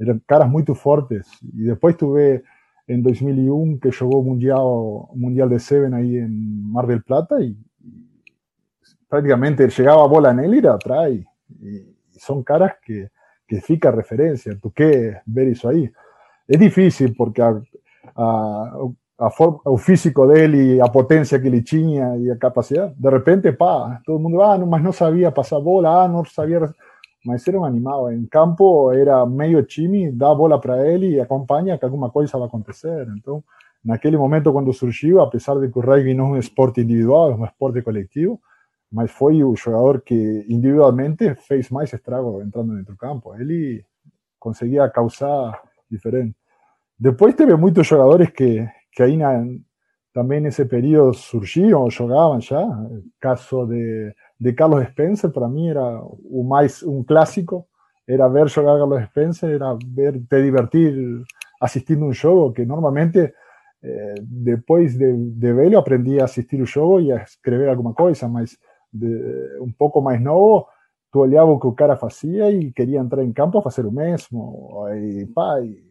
[0.00, 2.42] eram caras muito fortes, e depois tu vê
[2.88, 7.54] en 2001 que jugó mundial, mundial de Seven ahí en Mar del Plata y,
[9.08, 11.10] prácticamente llegaba bola en él y atrás.
[11.10, 13.10] Y, son caras que,
[13.46, 14.52] que fica referencia.
[14.60, 15.90] ¿Tú qué ver eso ahí?
[16.46, 17.60] Es difícil porque a,
[18.16, 18.72] a,
[19.18, 19.30] a,
[19.78, 24.00] físico de él y a potencia que le tinha y a capacidad, de repente, pa,
[24.04, 26.60] todo el mundo, ah, no, mas no sabía pasar bola, ah, no sabía
[27.24, 28.10] mas era um animal.
[28.12, 32.38] Em campo era meio time, dá a bola para ele e acompanha que alguma coisa
[32.38, 33.06] vai acontecer.
[33.16, 33.42] Então,
[33.84, 37.34] naquele momento, quando surgiu, apesar de que o rugby não é um esporte individual, é
[37.34, 38.40] um esporte coletivo,
[38.90, 43.34] mas foi o jogador que individualmente fez mais estrago entrando dentro do campo.
[43.34, 43.84] Ele
[44.38, 46.34] conseguia causar diferente.
[46.98, 49.44] Depois teve muitos jogadores que, que aí na,
[50.12, 52.66] também nesse período surgiam, jogavam já.
[53.20, 57.68] Caso de Carlos Spencer, para mí era un, más, un clásico,
[58.06, 61.24] era ver jugar a Carlos Spencer, era ver, te divertir
[61.60, 63.34] asistiendo a un show, que normalmente
[63.82, 68.28] eh, después de, de verlo aprendí a asistir un show y a escribir alguna cosa,
[68.28, 68.58] más
[68.98, 70.68] de, un poco más nuevo,
[71.10, 74.86] tú olhava o que o cara hacía y quería entrar en campo a mismo.
[74.94, 75.84] Y, pa, y,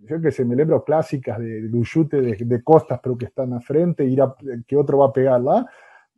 [0.00, 4.04] yo que se me lembro clásicas de, chute de, costas, pero que están a frente,
[4.04, 4.34] ir a,
[4.66, 5.66] que otro va a pegar lá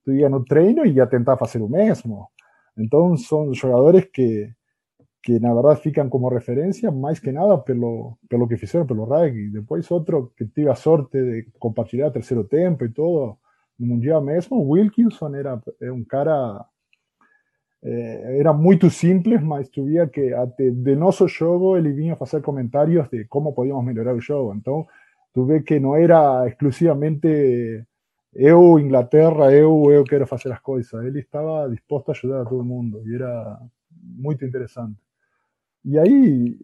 [0.06, 2.30] tu ia no treino e ia tentar fazer o mesmo.
[2.78, 4.54] Então, são jogadores que,
[5.20, 9.50] que na verdade ficam como referência mais que nada pelo, pelo que fizeram pelo rugby.
[9.50, 13.38] Depois, outro que tive a sorte de compartilhar terceiro tempo e todo,
[13.78, 15.60] no Mundial mesmo, Wilkinson era
[15.92, 16.64] um cara.
[17.82, 22.40] Eh, era muito simples, mas tu via que até de nosso jogo ele vinha fazer
[22.42, 24.54] comentários de como podíamos melhorar o jogo.
[24.54, 24.86] Então,
[25.32, 27.86] tu vê que não era exclusivamente
[28.38, 31.04] eu, Inglaterra, eu, eu quero fazer as coisas.
[31.04, 33.58] Ele estava disposto a ajudar a todo mundo e era
[34.02, 34.98] muito interessante.
[35.84, 36.58] E aí,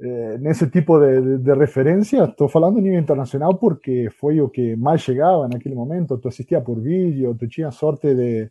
[0.00, 4.48] eh, nesse tipo de, de, de, referência, estou falando a nível internacional porque foi o
[4.48, 6.18] que mais chegava naquele momento.
[6.18, 8.50] Tu assistia por vídeo, tu tinha sorte de,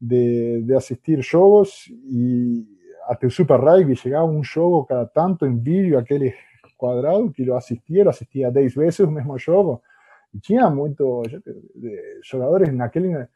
[0.00, 2.64] de, de assistir jogos e
[3.08, 6.34] até o Super Rugby chegava um jogo cada tanto em vídeo, aquele
[6.76, 9.82] quadrado, que eu assistia, eu assistia 10 vezes o mesmo jogo
[10.32, 11.28] y tinha muchos
[12.22, 13.28] jugadores en aquel,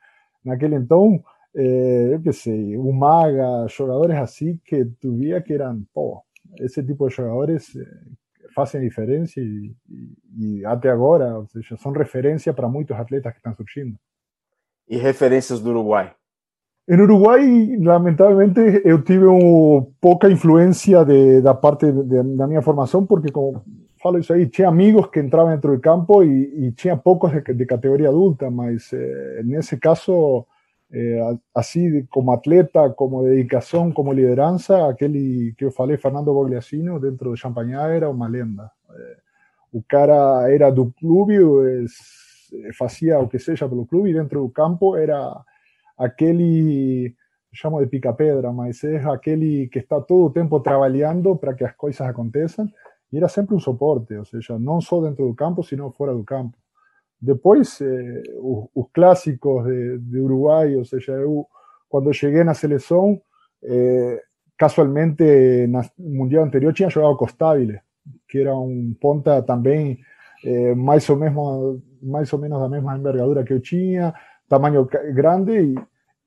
[0.45, 1.23] en aquel entonces,
[1.55, 6.25] eh, yo qué sé, Umaga, jugadores así que tuviera que eran, oh,
[6.57, 7.85] ese tipo de jugadores eh,
[8.57, 13.39] hacen diferencia y, y, y, até agora, o sea, son referencia para muchos atletas que
[13.39, 13.99] están surgiendo.
[14.87, 16.09] ¿Y referencias de Uruguay?
[16.87, 23.05] En Uruguay, lamentablemente, eu tive um, pouca influência de, da parte de, da minha formação,
[23.05, 23.63] porque como
[24.01, 27.43] falo isso aí, tinha amigos que entravam dentro do campo e, e tinha poucos de,
[27.43, 30.47] de, categoria adulta, mas eh, nesse caso,
[30.93, 37.31] eh, assim como atleta, como dedicação, como liderança, aquele que eu falei, Fernando Bogliacino, dentro
[37.31, 38.71] do Champagnat, era uma lenda.
[38.91, 39.17] Eh,
[39.73, 41.37] o cara era do clube,
[42.77, 45.43] fazia o que seja pelo clube, e dentro do campo era
[45.99, 47.15] aquele
[47.53, 51.75] chamo de pica-pedra, mas é aquele que está todo o tempo trabalhando para que as
[51.75, 52.71] coisas aconteçam
[53.13, 56.23] e era sempre um suporte, ou seja, não só dentro do campo, sino fora do
[56.25, 56.57] campo.
[57.21, 61.47] Depois, eh, os, os, clássicos de, de, Uruguai, ou seja, eu,
[61.89, 63.21] quando cheguei na seleção,
[63.63, 64.23] eh,
[64.57, 65.25] casualmente,
[65.99, 67.81] Mundial anterior, tinha jogado Costabile,
[68.29, 69.99] que era um ponta também
[70.45, 74.15] eh, mais, ou mesmo, mais ou menos mesma envergadura que eu tinha,
[74.49, 75.75] tamanho grande e,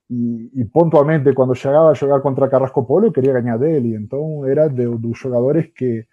[0.10, 3.96] e, e pontualmente, quando chegava a jogar contra Carrasco Polo, eu queria ganhar dele.
[3.96, 6.06] Então, era de, dos jogadores que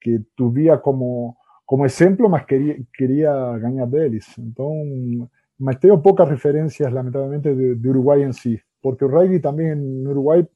[0.00, 1.36] que tuviera como,
[1.68, 4.26] como ejemplo, más quería, quería ganar de ellos.
[4.38, 5.28] Entonces,
[5.58, 10.48] mas tengo pocas referencias, lamentablemente, de, Uruguay en sí, porque el rugby también en Uruguay,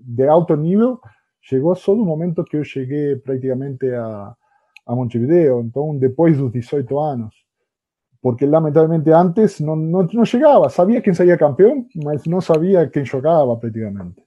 [0.00, 0.98] de alto nivel,
[1.50, 4.36] llegó solo un momento que yo llegué prácticamente a,
[4.84, 7.34] a Montevideo, entonces después de los 18 años.
[8.20, 13.06] Porque lamentablemente antes no, no, no llegaba, sabía quién salía campeón, mas no sabía quién
[13.06, 14.22] jugaba prácticamente.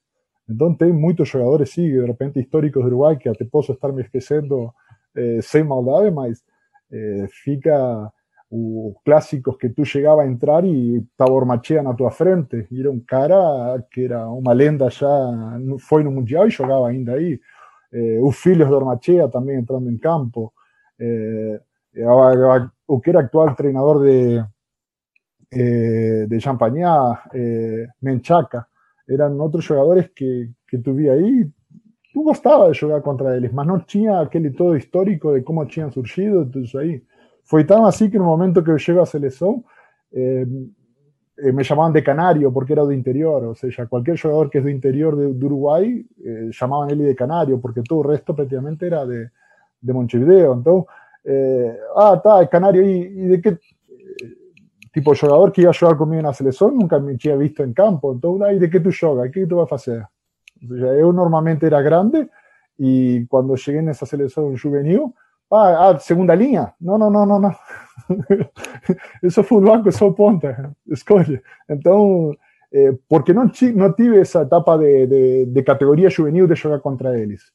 [0.47, 4.01] Entonces, hay muchos jugadores, sí, de repente históricos de Uruguay, que te puedo estar me
[4.01, 4.73] esquecendo
[5.15, 6.43] eh, sem maldade, mas
[6.91, 8.11] eh, fica
[8.49, 12.67] os clásicos que tú llegabas a entrar y estaba Machea a tu frente.
[12.69, 17.13] Y era un cara que era una lenda ya, fue no Mundial y jugaba ainda
[17.13, 17.39] ahí.
[17.91, 20.53] Eh, os filhos de Ormachea también entrando en campo.
[20.99, 21.59] Eh,
[22.85, 24.43] o que era actual entrenador de,
[25.51, 28.67] eh, de Champagnat, eh, Menchaca
[29.07, 31.51] eran otros jugadores que, que tuve ahí.
[32.13, 35.91] Tú gostabas de jugar contra ellos, mas no tinha aquele todo histórico de cómo tinham
[35.91, 37.03] surgido, entonces ahí.
[37.43, 39.65] Fue tan así que en el momento que yo llego a selección,
[40.11, 40.45] eh,
[41.35, 44.63] eh, me llamaban de canario porque era de interior, o sea, cualquier jugador que es
[44.63, 49.03] de interior de Uruguay, eh, llamaban él de canario porque todo el resto prácticamente era
[49.05, 49.31] de,
[49.81, 50.53] de Montevideo.
[50.53, 50.89] Entonces,
[51.23, 53.57] eh, ah, está, Canario, ¿y, ¿y, de qué
[54.93, 56.77] tipo jogador que iba a jugar conmigo la selección?
[56.77, 58.13] Nunca me había visto en campo.
[58.13, 59.31] Entonces, ¿y de qué tú juegas?
[59.31, 59.87] ¿Qué tú vas
[60.63, 60.99] a hacer?
[60.99, 62.29] yo normalmente era grande
[62.77, 65.13] y cuando llegué en esa selección juvenil,
[65.51, 66.75] ah, ah, segunda línea.
[66.79, 67.55] No, no, no, no, no.
[69.21, 70.73] Eso fue un banco, eso ponta.
[70.87, 71.41] Escoge.
[71.67, 72.39] Entonces,
[72.71, 77.53] eh, porque no, no tive esa etapa de, de, de, juvenil de jugar contra eles.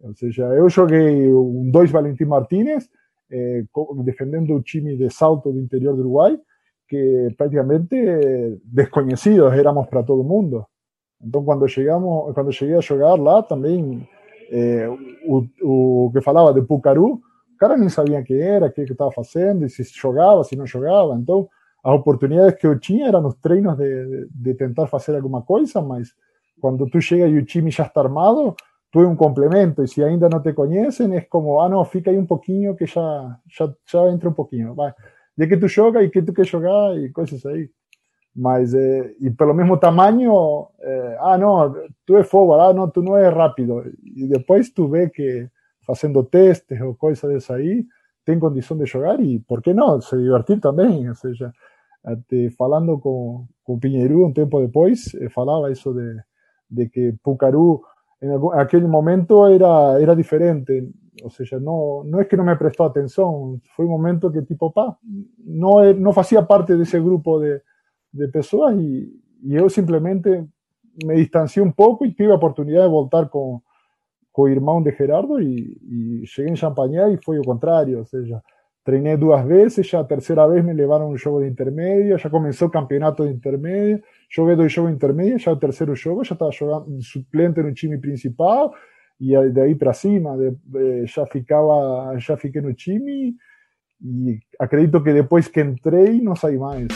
[0.00, 2.88] Ou seja, eu joguei um dois Valentim Martínez,
[3.30, 3.64] eh,
[4.04, 6.38] defendendo o time de salto do interior do Uruguai,
[6.86, 10.68] que prácticamente desconhecidos éramos para todo mundo.
[11.22, 14.08] Então, quando chegamos, quando cheguei a jogar lá, também
[14.50, 14.88] eh,
[15.26, 19.10] o, o, que falava de Pucaru, o cara nem sabia quem era, o que estava
[19.10, 21.14] fazendo, se jogava, se não jogava.
[21.14, 21.48] Então,
[21.82, 26.14] as oportunidades que eu tinha eram nos treinos de, de tentar fazer alguma coisa, mas
[26.60, 28.54] quando tu chega e o time já está armado,
[28.92, 32.10] tu é um complemento, e se ainda não te conhecem, é como, ah, não, fica
[32.10, 34.92] aí um pouquinho que já, já, já entra um pouquinho, vai.
[35.36, 37.70] De que tu joga e que tu quer jogar e coisas aí.
[38.34, 41.74] Mas, eh, e pelo mesmo tamanho, eh, ah, não,
[42.06, 43.82] tu é fogo, ah, não, tu não é rápido.
[44.04, 45.48] E depois tu vê que
[45.86, 47.84] fazendo testes ou coisas dessa aí,
[48.24, 51.50] tem condição de jogar e, por que não, se divertir também, ou seja,
[52.04, 56.16] até falando com, com Pinheiro um tempo depois, eh, falava isso de,
[56.70, 57.82] de que Pucaru
[58.20, 60.92] en aquel momento era, era diferente.
[61.24, 64.72] O sea, no, no es que no me prestó atención, fue un momento que tipo,
[64.72, 64.98] pa,
[65.44, 67.62] no, no hacía parte de ese grupo de,
[68.12, 70.46] de personas y, y, yo simplemente
[71.06, 73.62] me distancié un poco y tuve la oportunidad de voltar con,
[74.32, 78.00] con irmão de Gerardo y, y llegué en Champañá y fue lo contrario.
[78.00, 78.42] O sea,
[78.88, 82.70] treiné dos veces, ya tercera vez me levaron un juego de intermedio, ya comenzó el
[82.70, 84.00] campeonato de intermedio,
[84.34, 88.72] joguei dois jogos intermedios, já o terceiro jogo já estava jogando suplente no time principal
[89.20, 93.34] e daí para cima de, de, já ficava, já fiquei no time
[94.00, 96.88] e acredito que depois que entrei não saí mais.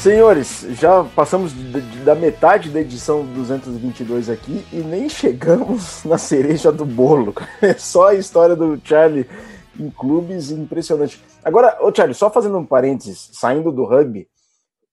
[0.00, 1.52] Senhores, já passamos
[2.06, 7.34] da metade da edição 222 aqui e nem chegamos na cereja do bolo.
[7.60, 9.28] É só a história do Charlie
[9.78, 11.22] em clubes impressionante.
[11.44, 14.26] Agora, ô Charlie, só fazendo um parênteses, saindo do rugby,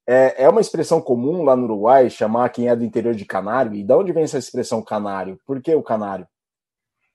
[0.06, 3.76] é, é uma expressão comum lá no Uruguai chamar quem é do interior de canário.
[3.76, 5.39] E de onde vem essa expressão canário?
[5.48, 6.28] Por que o canário?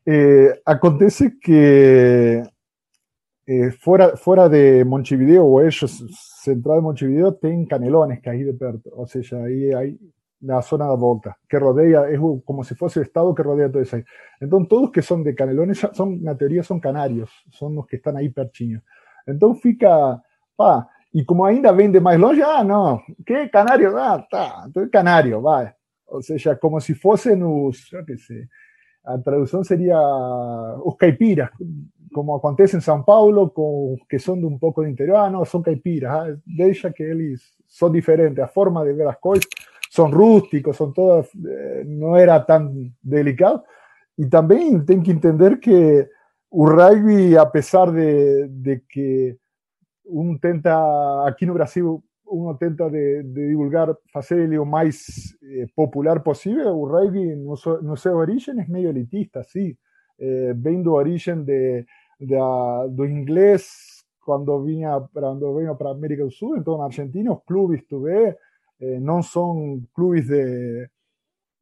[0.09, 2.43] É, acontece que
[3.47, 6.05] eh, fuera, fuera de Montevideo o ellos,
[6.43, 8.91] central de Montevideo, tienen canelones que hay de perto.
[8.97, 9.99] O sea, ahí hay
[10.43, 13.83] la zona de Boca, que rodea, es como si fuese el estado que rodea todo
[13.83, 14.05] eso ahí.
[14.41, 18.17] Entonces, todos que son de canelones, son, na teoría son canarios, son los que están
[18.17, 18.83] ahí pertinho.
[19.25, 20.21] Entonces, fica,
[20.57, 23.97] pa, y como ainda vende más longe, ah, no, ¿qué canario?
[23.97, 25.75] Ah, tá, entonces canario, va.
[26.07, 28.49] O sea, como si fuesen los, yo qué sé,
[29.05, 31.51] la traducción sería os caipiras,
[32.13, 35.45] como acontece en São Paulo, con, que son de un poco de interior, ah, no,
[35.45, 39.47] son caipiras, ah, deixa que eles son diferentes, la forma de ver las cosas,
[39.91, 43.65] son rústicos, son todas, eh, no era tan delicado.
[44.17, 46.09] Y también ten que entender que
[46.51, 49.39] o rugby, a pesar de, de que
[50.05, 51.85] uno tenta, aquí no Brasil,
[52.25, 57.97] uno tenta de, de divulgar, hacer lo más eh, popular posible, o rugby no, no
[57.97, 59.77] seu origen es medio elitista, sí,
[60.19, 61.87] eh, vem do origen de
[62.27, 67.43] da, do inglês quando vinha quando vinha para América do Sul, então na Argentina os
[67.45, 68.37] clubes tu vê
[68.81, 70.89] eh, não são clubes de,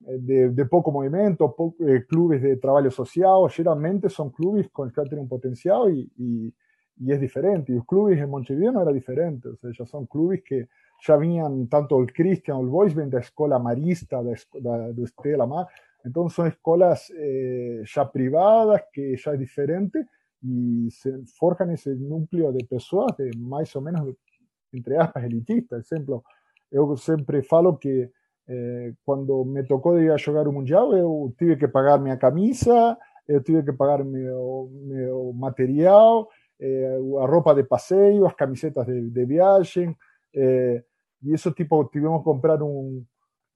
[0.00, 5.08] de, de pouco movimento, pou, eh, clubes de trabalho social, geralmente são clubes com que
[5.08, 6.54] têm um potencial e, e,
[7.00, 7.72] e é diferente.
[7.72, 10.66] E os clubes em Montevideo não era diferente, ou seja, são clubes que
[11.04, 15.46] já vinham, tanto o Christian, o Boys, vem da escola marista, da, da, do Estela
[15.46, 15.66] Mar,
[16.06, 19.98] então são escolas eh, já privadas, que já é diferente,
[20.42, 24.14] y se forjan ese núcleo de pessoas de mais ou menos,
[24.72, 25.84] entre aspas, elitistas.
[25.84, 26.24] Exemplo,
[26.70, 28.10] eu sempre falo que
[28.46, 32.16] eh, quando me tocou de ir a jogar o Mundial, eu tive que pagar minha
[32.16, 32.96] camisa,
[33.28, 36.28] eu tive que pagar meu, meu material,
[36.58, 39.96] eh, a roupa de passeio, as camisetas de, de viagem,
[40.34, 40.82] eh,
[41.22, 43.04] e isso, tipo, tivemos que comprar um,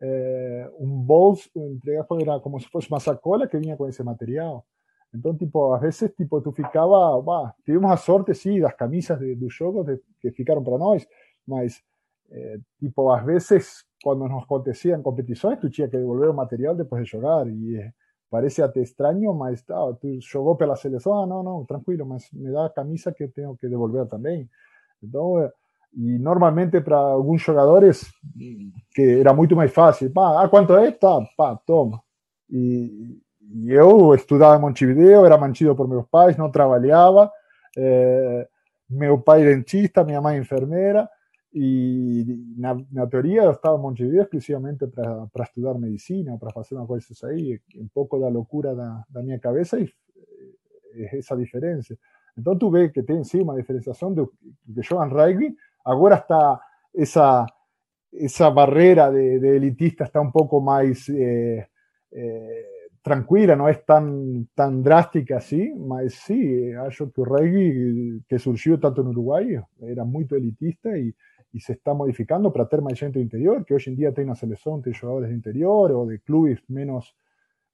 [0.00, 4.66] eh, um bolso, entregar, era como se fosse uma sacola que vinha com esse material.
[5.14, 8.32] Entonces, tipo, a veces, tipo, tú ficaba, bah, tuvimos a sorte,
[8.76, 11.08] camisas de, dos juegos de, que ficaron para nosotros,
[11.46, 11.82] mas,
[12.30, 17.02] eh, tipo, a veces, cuando nos acontecían competiciones, tú tinha que devolver el material después
[17.02, 17.94] de jugar, y eh,
[18.28, 22.50] parece até extraño, mas, tá, tú jogou pela seleção, ah, não, não, tranquilo, mas me
[22.50, 24.50] dá a camisa que tengo que devolver también.
[25.00, 25.52] Entonces,
[25.96, 28.12] E normalmente para alguns jogadores
[28.92, 30.90] que era muito mais fácil, pá, ah, quanto é?
[30.90, 32.02] Tá, pá, toma.
[32.50, 33.20] E,
[33.66, 37.30] eu estudava em Montevideo, era mantido por meus pais, não trabalhava,
[37.76, 38.48] eh,
[38.88, 41.08] meu pai dentista, minha mãe enfermeira,
[41.52, 42.24] e
[42.56, 47.06] na, na teoria eu estava em Montevideo exclusivamente para estudar medicina, para fazer uma coisa
[47.28, 49.88] aí, um pouco da loucura da, da minha cabeça, e
[50.96, 51.96] é essa diferença.
[52.36, 56.60] Então tu vê que tem sim uma diferenciação do que jogam rugby, agora está
[56.94, 57.46] essa
[58.16, 61.66] essa barreira de, de, elitista está un poco más eh,
[62.12, 62.73] eh,
[63.04, 68.80] tranquila, no es tan, tan drástica así, mas sí, acho que el rugby que surgió
[68.80, 71.14] tanto en Uruguay era muy elitista y,
[71.52, 74.30] y se está modificando para tener más gente de interior, que hoy en día tiene
[74.30, 77.14] una selección de jugadores de interior o de clubes menos,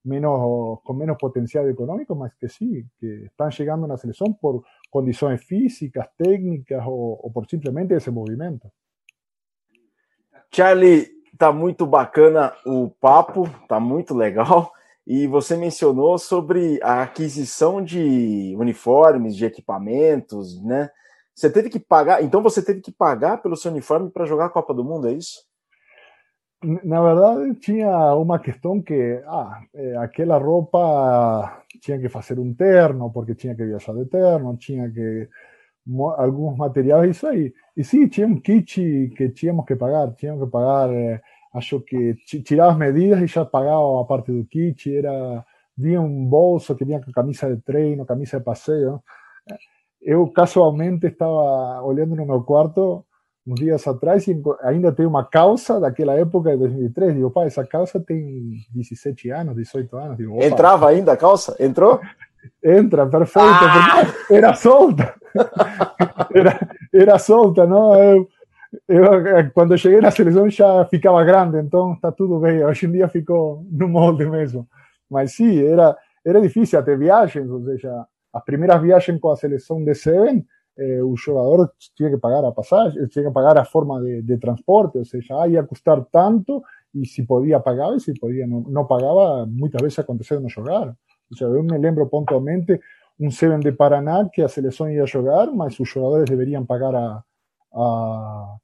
[0.03, 4.65] menos, con menos potencial económico, más que sí, que están llegando a una selección por
[4.91, 8.73] condiciones físicas, técnicas o, o por simplemente ese movimiento.
[10.51, 11.07] Charlie,
[11.39, 14.73] tá muito bacana o papo, tá muito legal.
[15.07, 20.91] E você mencionou sobre a aquisição de uniformes, de equipamentos, né?
[21.35, 24.51] Você teve que pagar, então você teve que pagar pelo seu uniforme para jogar a
[24.51, 25.41] Copa do Mundo, é isso?
[26.63, 33.11] Na verdade, tinha uma questão que ah, eh, aquela roupa tinha que fazer um terno,
[33.11, 35.29] porque tinha que viajar de terno, tinha que
[36.19, 37.53] algunos materiales eso ahí.
[37.75, 41.23] Y sí, teníamos un kit que teníamos que pagar, teníamos que pagar, eh,
[41.55, 45.45] acho que tirava as medidas e já pagava a parte do kit, era
[45.77, 49.03] vinha um bolso que vinha com camisa de treino, camisa de passeio.
[50.01, 53.05] Eu casualmente estava olhando no meu quarto
[53.47, 57.15] uns dias atrás e ainda tenho uma calça daquela época de 2003.
[57.15, 60.17] Digo, pá, essa calça tem 17 anos, 18 anos.
[60.19, 61.57] Digo, Entrava ainda a calça?
[61.59, 62.01] Entrou?
[62.63, 63.49] Entra, perfeito.
[63.49, 64.07] Ah!
[64.31, 65.15] Era solta.
[66.33, 66.61] Era,
[66.93, 67.95] era solta, não?
[67.95, 68.29] Eu,
[68.89, 72.65] eu, quando cheguei na seleção já ficava grande, então está tudo bem.
[72.65, 74.69] Hoje em dia ficou no molde mesmo.
[75.11, 79.83] Mas sim, era, era difícil até viagens, ou seja, as primeiras viagens com a seleção
[79.83, 80.47] de Seven,
[80.79, 84.39] eh, o jogador tinha que pagar a passagem, tinha que pagar a forma de, de
[84.39, 86.63] transporte, ou seja, ah, ia custar tanto,
[86.95, 90.95] e se podia pagar, e se podia não, não pagava, muitas vezes aconteceu não jogar.
[91.31, 92.81] O sea, eu me lembro pontualmente
[93.19, 97.23] un Seven de Paraná que a seleção ia jogar, mas os jogadores deveriam pagar a,
[97.73, 98.57] a,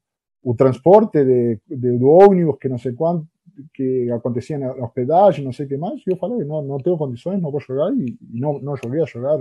[0.43, 3.27] o transporte de, de, do ônibus, que não sei quanto,
[3.73, 6.01] que acontecia na hospedagem, não sei o que mais.
[6.05, 9.01] E eu falei, não, não tenho condições, não vou jogar, e, e não, não joguei
[9.01, 9.39] a jogar,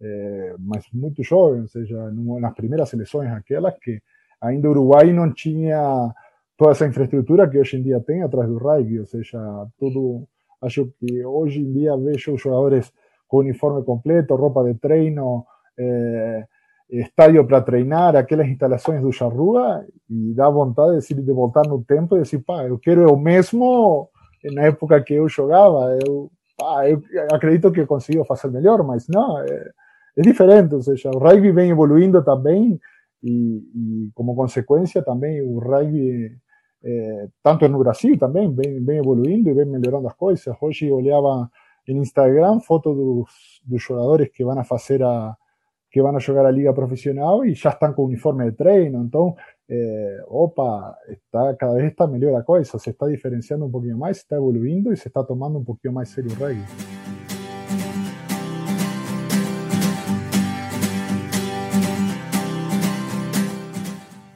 [0.00, 4.00] é, mas muito jovem, ou seja, nas primeiras seleções aquelas que
[4.40, 6.12] ainda o Uruguai não tinha
[6.56, 9.38] toda essa infraestrutura que hoje em dia tem atrás do rugby, ou seja,
[9.78, 10.26] tudo
[10.64, 12.90] Acho que hoje em dia vejo jogadores
[13.28, 15.44] com uniforme completo, roupa de treino,
[15.78, 16.46] eh,
[16.90, 22.16] estádio para treinar, aquelas instalações do Charrua, e dá vontade de, de voltar no tempo
[22.16, 24.08] e dizer, pá, eu quero o mesmo
[24.52, 25.98] na época que eu jogava.
[26.06, 29.70] Eu, pá, eu acredito que consigo fazer melhor, mas não, é,
[30.16, 30.74] é diferente.
[30.74, 32.78] Ou seja, o rugby vem evoluindo também,
[33.22, 36.36] e, e como consequência também o rugby
[36.84, 40.54] eh, tanto no Brasil também, vem, vem evoluindo e vem melhorando as coisas.
[40.60, 41.50] Hoje olhava
[41.88, 45.34] em Instagram fotos dos, dos jogadores que vão a fazer a
[45.94, 49.04] que vão a jogar a liga profissional e já estão com uniforme de treino.
[49.04, 49.36] Então,
[49.68, 54.16] eh, opa, está, cada vez está melhor a coisa, se está diferenciando um pouquinho mais,
[54.16, 56.64] se está evoluindo e se está tomando um pouquinho mais sério o rugby.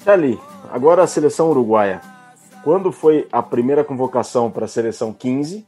[0.07, 0.39] Ali,
[0.71, 2.01] agora a seleção uruguaia
[2.63, 5.67] quando foi a primeira convocação para a seleção 15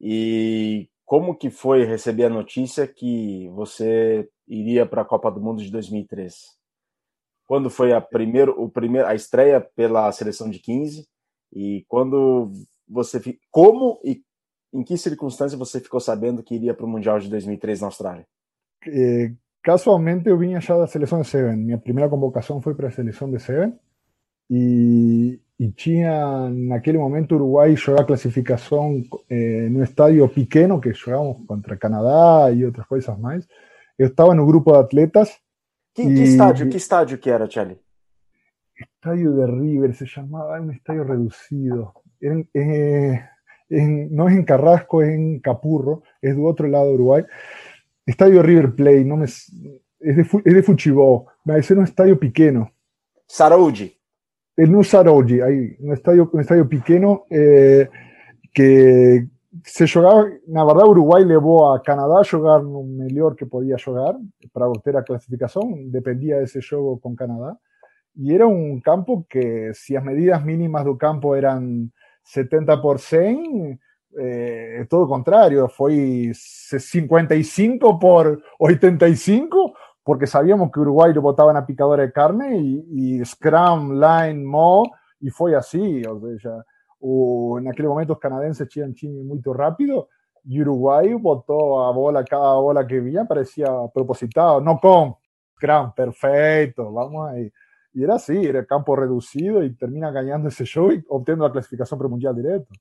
[0.00, 5.62] e como que foi receber a notícia que você iria para a Copa do Mundo
[5.62, 6.54] de 2003?
[7.46, 11.08] Quando foi a primeiro, o primeiro, a estreia pela seleção de 15
[11.54, 12.52] e quando
[12.86, 13.18] você
[13.50, 14.22] como e
[14.70, 18.26] em que circunstância você ficou sabendo que iria para o Mundial de 2003 na Austrália?
[18.86, 19.32] Eh,
[19.62, 21.56] casualmente eu vinha já da seleção de Seven.
[21.56, 23.72] Minha primeira convocação foi para a seleção de Seven
[24.50, 31.38] e y tinha aquel momento Uruguay jogaba clasificación eh, en un estadio pequeño que jugamos
[31.48, 33.48] contra Canadá y otras cosas más.
[33.98, 35.36] Yo estaba en un grupo de atletas.
[35.92, 36.70] ¿Qué, estadio?
[36.70, 37.76] ¿Qué estadio que era, Charlie?
[38.72, 41.92] Estadio de River, se llamaba, un estadio reducido.
[42.20, 43.20] Eh,
[43.68, 47.24] no es en Carrasco, es en Capurro, es de otro lado de Uruguay.
[48.06, 49.50] Estadio River Play, no me, es
[49.98, 52.72] de, es de Fuchibó, es un estadio pequeño.
[53.26, 53.97] Sarouji
[54.58, 57.88] el Nusarolli, ahí, un estadio, un estadio pequeño eh,
[58.52, 59.28] que
[59.64, 64.16] se jugaba, na verdad Uruguay llevó a Canadá a jugar lo mejor que podía jugar
[64.52, 67.56] para obtener la clasificación, dependía de ese juego con Canadá,
[68.16, 71.92] y era un campo que si las medidas mínimas del campo eran
[72.24, 73.80] 70 por 100,
[74.18, 79.74] eh, todo contrario, fue 55 por 85,
[80.08, 84.90] porque sabíamos que Uruguay lo botaban a picadora de carne y, Scrum, Line, Mo,
[85.20, 86.02] y fue así.
[86.06, 86.64] O sea,
[86.98, 90.08] o en aquel momento los canadienses chian ching muy rápido
[90.44, 95.14] y Uruguay botó a bola cada bola que veía, parecía propositado, no con
[95.56, 97.52] Scrum, perfecto, vamos ahí.
[97.92, 102.00] Y era así, era campo reducido y termina ganando ese show y obteniendo la clasificación
[102.08, 102.72] mundial directo.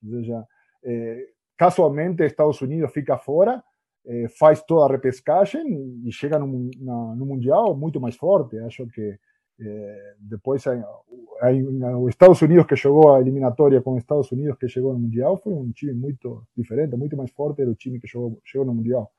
[0.00, 0.34] Entonces
[0.80, 3.62] eh, casualmente Estados Unidos fica fora,
[4.06, 8.58] eh, faz toda a repescagem e chega no, na, no Mundial muito mais forte.
[8.58, 9.18] Acho que
[9.60, 14.68] eh, depois aí, os Estados Unidos que jogou a eliminatória com os Estados Unidos que
[14.68, 18.40] chegou no Mundial foi um time muito diferente, muito mais forte do time que chegou,
[18.64, 19.12] no Mundial.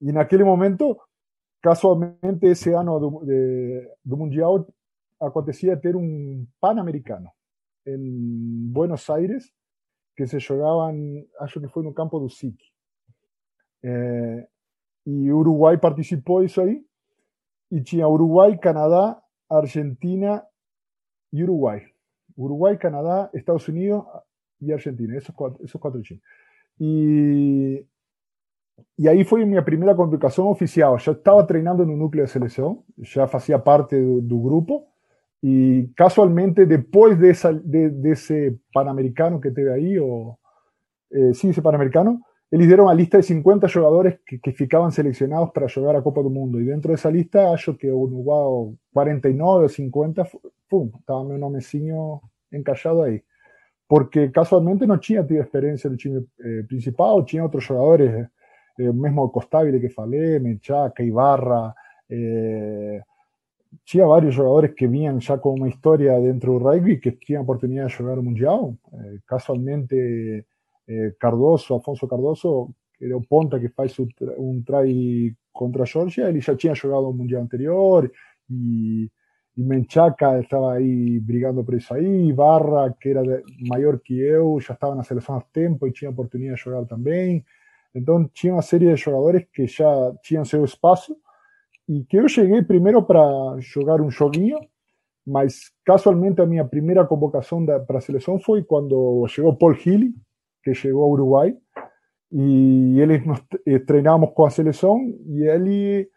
[0.00, 0.98] E naquele momento,
[1.62, 4.66] casualmente, esse ano do, de, do Mundial
[5.20, 7.30] acontecia ter um Pan-Americano
[7.86, 9.50] em Buenos Aires
[10.16, 12.58] que se jugaban, acho que en un campo do SIC.
[13.82, 14.46] Eh,
[15.04, 16.84] y Uruguay participó eso ahí.
[17.70, 20.46] Y tinha Uruguay, Canadá, Argentina
[21.30, 21.82] y Uruguay.
[22.36, 24.04] Uruguay, Canadá, Estados Unidos
[24.60, 25.16] y Argentina.
[25.16, 26.00] Esos cuatro, esos cuatro
[26.78, 27.86] Y,
[28.96, 30.96] y ahí fue mi primera convocación oficial.
[30.98, 34.88] Ya estaba entrenando en un núcleo de selección, ya hacía parte del grupo.
[35.40, 37.30] Y casualmente, después de
[38.10, 40.38] ese Panamericano que teve ahí, o
[41.10, 45.50] eh, sí, ese Panamericano, eles dieron una lista de 50 jugadores que, que ficaban seleccionados
[45.50, 46.60] para jugar a Copa del Mundo.
[46.60, 50.28] Y dentro de esa lista, yo que Uruguay 49 o 50,
[50.68, 53.22] pum, estaba mi nomezinho encallado ahí.
[53.86, 58.28] Porque casualmente no tinha tido experiencia en el time eh, principal, tinha otros jugadores,
[58.78, 61.74] eh, mesmo Costabile que falei, Menchaca, Ibarra,
[62.08, 63.02] eh,
[63.84, 67.42] tinha vários jogadores que vinham já com uma história dentro do rugby que tinham a
[67.42, 68.74] oportunidade de jogar o Mundial.
[68.92, 70.46] Eh, casualmente,
[70.88, 76.28] eh, Cardoso, Afonso Cardoso, que era o ponta que faz um try contra a Georgia,
[76.28, 78.10] ele já tinha jogado o Mundial anterior
[78.50, 79.10] e,
[79.56, 83.22] e Menchaca estava aí brigando por isso aí, Barra, que era
[83.68, 87.44] maior que eu, já estava na seleção há tempo e tinha oportunidade de jogar também.
[87.94, 91.16] Então, tinha uma série de jogadores que já tinham seu espaço
[91.88, 94.58] y que yo llegué primero para jugar un joguinho,
[95.24, 100.14] mas casualmente a mi primera convocación para a seleção foi quando chegou Paul Healy,
[100.74, 101.58] que llegó a Uruguay,
[102.30, 106.10] y él nos eh, treinábamos com a seleção, e ele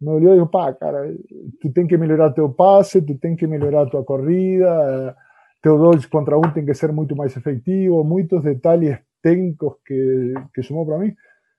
[0.00, 1.12] me olhou e disse, cara,
[1.60, 5.14] tu tens que melhorar teu passe, tu tens que melhorar tua corrida,
[5.60, 10.62] teu dois contra um tem que ser muito mais efetivo, muitos detalhes técnicos que, que
[10.62, 11.14] sumou para mí.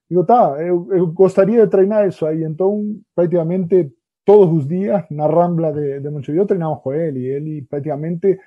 [0.09, 2.43] Digo, tá, eu, eu, gostaria de treinar isso aí.
[2.43, 2.81] Então,
[3.13, 3.91] praticamente
[4.25, 7.25] todos os dias, na Rambla de, de Montevideo, treinamos com ele.
[7.25, 8.39] Ele praticamente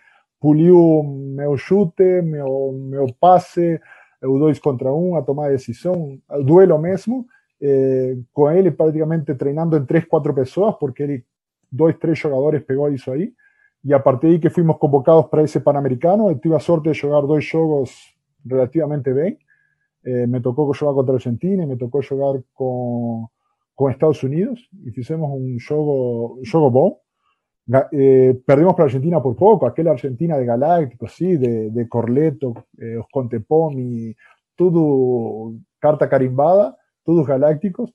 [0.43, 3.81] puliu meu chute, meu, meu passe,
[4.21, 7.27] o dois contra um, a tomar decisão, o duelo mesmo,
[7.61, 11.25] eh, com ele praticamente treinando em três, quatro pessoas, porque ele,
[11.71, 13.33] dois, três jogadores pegou isso aí.
[13.85, 16.95] E a partir daí que fomos convocados para esse Pan-Americano, eu tive a sorte de
[16.95, 18.13] jogar dois jogos
[18.45, 19.39] relativamente bem.
[20.05, 23.29] Eh, me tocó jugar contra Argentina y me tocó jugar con,
[23.77, 27.02] con Estados Unidos y hicimos un juego, juego bon.
[27.93, 32.99] Eh, perdimos para Argentina por poco, aquella Argentina de Galácticos, sí, de, de Corleto, eh,
[34.57, 37.93] todo carta carimbada, todos galácticos,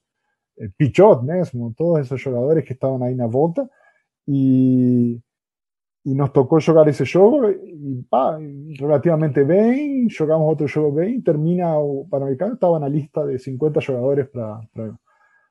[0.57, 3.69] eh, Pichot mismo, todos esos jugadores que estaban ahí en la volta.
[4.25, 5.21] Y,
[6.03, 8.39] y nos tocó jugar ese juego y pa,
[8.79, 13.81] relativamente bien, jugamos otro juego bien, termina o Panamericano, estaba en la lista de 50
[13.85, 14.61] jugadores para,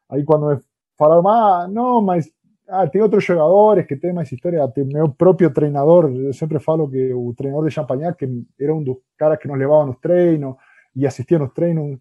[0.09, 0.59] ahí cuando me
[0.97, 2.33] falaron más, no, mas
[2.69, 6.91] ah, tem outros jogadores que tem mais história, tem meu próprio treinador, eu sempre falo
[6.91, 10.57] que o treinador de Champagnat, que era um dos caras que nos levava nos treinos
[10.95, 11.99] e assistia nos treinos,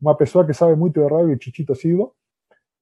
[0.00, 2.10] uma pessoa que sabe muito de rugby, Chichito Silva,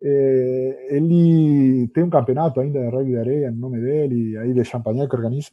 [0.03, 4.65] eh, ele tem um campeonato ainda de rugby de areia no nome dele, aí de
[4.65, 5.51] Champagnat que organiza.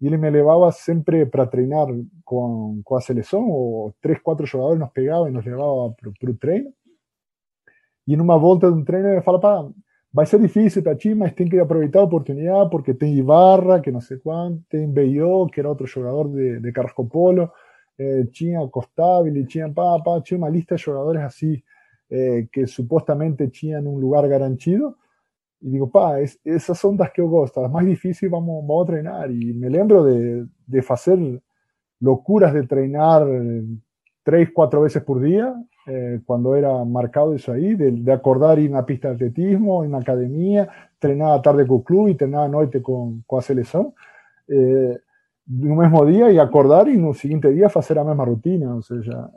[0.00, 1.86] E ele me levava sempre para treinar
[2.24, 6.34] com, com a seleção, ou três, quatro jogadores nos pegavam e nos levava para o
[6.34, 6.70] treino.
[8.06, 9.72] E numa volta de um treino ele fala,
[10.16, 13.80] pá, vai ser difícil para ti, mas tem que aproveitar a oportunidade, porque tem Ibarra,
[13.80, 17.50] que não sei quanto, tem Beyo, que era outro jogador de, de Carrasco Polo,
[17.98, 18.24] eh,
[18.70, 21.62] Costabile, tinha, pá, tinha uma lista de jogadores assim,
[22.08, 24.96] eh, que supuestamente tenían un lugar garantido.
[25.60, 28.92] Y digo, pa, esas son las que yo gosto, las más difíciles vamos, vamos a
[28.92, 29.30] treinar.
[29.30, 31.18] Y me lembro de, de hacer
[32.00, 33.26] locuras de treinar
[34.22, 35.54] tres, cuatro veces por día,
[35.86, 39.98] eh, cuando era marcado eso aí, de, de, acordar ir na pista de atletismo, na
[39.98, 40.68] academia,
[40.98, 43.92] treinar à tarde com o clube e treinar à noite com, com a seleção.
[44.48, 45.00] Eh,
[45.48, 49.30] no mesmo dia e acordar e no seguinte dia fazer a mesma rotina, ou seja,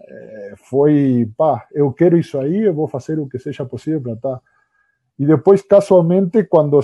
[0.57, 4.41] foi, pá, eu quero isso aí, eu vou fazer o que seja possível para estar.
[5.19, 6.79] E depois, casualmente, quando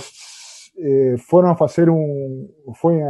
[0.78, 3.00] eh, foram a fazer um, foi,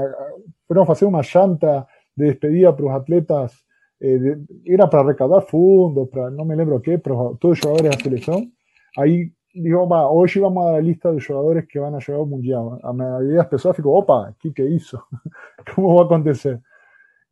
[0.67, 1.87] foram a fazer uma janta
[2.17, 3.66] de despedida para os atletas
[4.01, 8.53] eh, era para recaudar fundos, para no me lembro qué, pero todos de la selección.
[8.97, 12.27] Ahí dijo, va, hoy vamos a la lista de jugadores que van a llegar al
[12.27, 12.79] mundial.
[12.83, 15.07] A las personas ficou, opa, ¿qué, qué hizo?
[15.75, 16.61] ¿Cómo va a acontecer?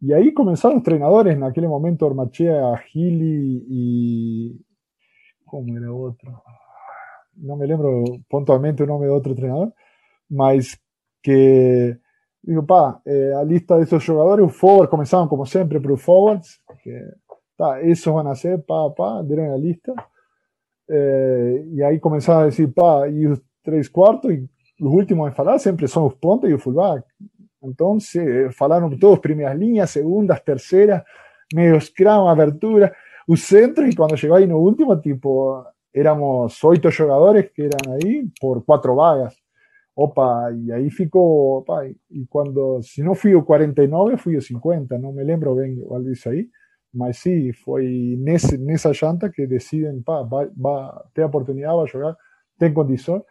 [0.00, 4.66] Y ahí comenzaron entrenadores, en aquel momento Ormachea, Gili y...
[5.44, 6.42] ¿Cómo era otro?
[7.36, 9.72] No me lembro puntualmente el nombre de otro entrenador,
[10.28, 10.80] mas
[11.22, 11.98] que
[12.46, 16.92] Digo, pá, eh, a lista desses jogadores, o forward, começaram como sempre por forwards, que
[17.56, 19.94] tá, esses vão a ser, pá, pá, deram a lista.
[20.90, 24.46] Eh, e aí começaram a dizer, pá, e os três quartos, e
[24.80, 27.02] os últimos a falar sempre são os pontos e o fullback.
[27.62, 27.96] Então,
[28.52, 31.02] falaram todos, primeiras linhas, segundas, terceiras,
[31.54, 32.94] meio scrum, abertura,
[33.26, 35.64] o centro, e quando chegou aí no último, tipo,
[35.94, 39.34] éramos oito jogadores que eram aí por quatro vagas.
[39.96, 44.98] Opa, y ahí ficou, opa, y cuando, si no fui o 49, fui o 50,
[44.98, 46.50] no me lembro bien igual dice ahí,
[46.92, 52.16] mas sí, foi nesse, nessa janta que deciden, pa, va, va, ter a jugar,
[52.58, 53.24] ten condición,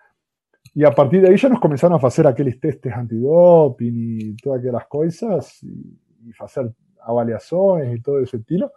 [0.73, 4.87] y a partir ahí ya nos comenzaron a hacer aquellos testes antidoping y todas aquellas
[4.87, 8.71] cosas, y, y hacer avaliaciones y todo ese estilo,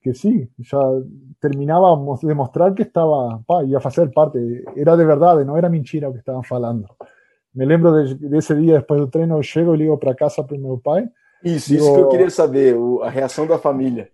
[0.00, 0.78] que sí, ya
[1.40, 5.68] terminábamos de mostrar que estaba, pa, iba a hacer parte, era de verdad, no era
[5.68, 6.96] mentira lo que estaban falando.
[7.54, 10.56] Me lembro de, desse dia, depois do treino, eu chego e ligo para casa para
[10.56, 11.08] o meu pai.
[11.42, 14.10] Isso, digo, isso que eu queria saber, o, a reação da família.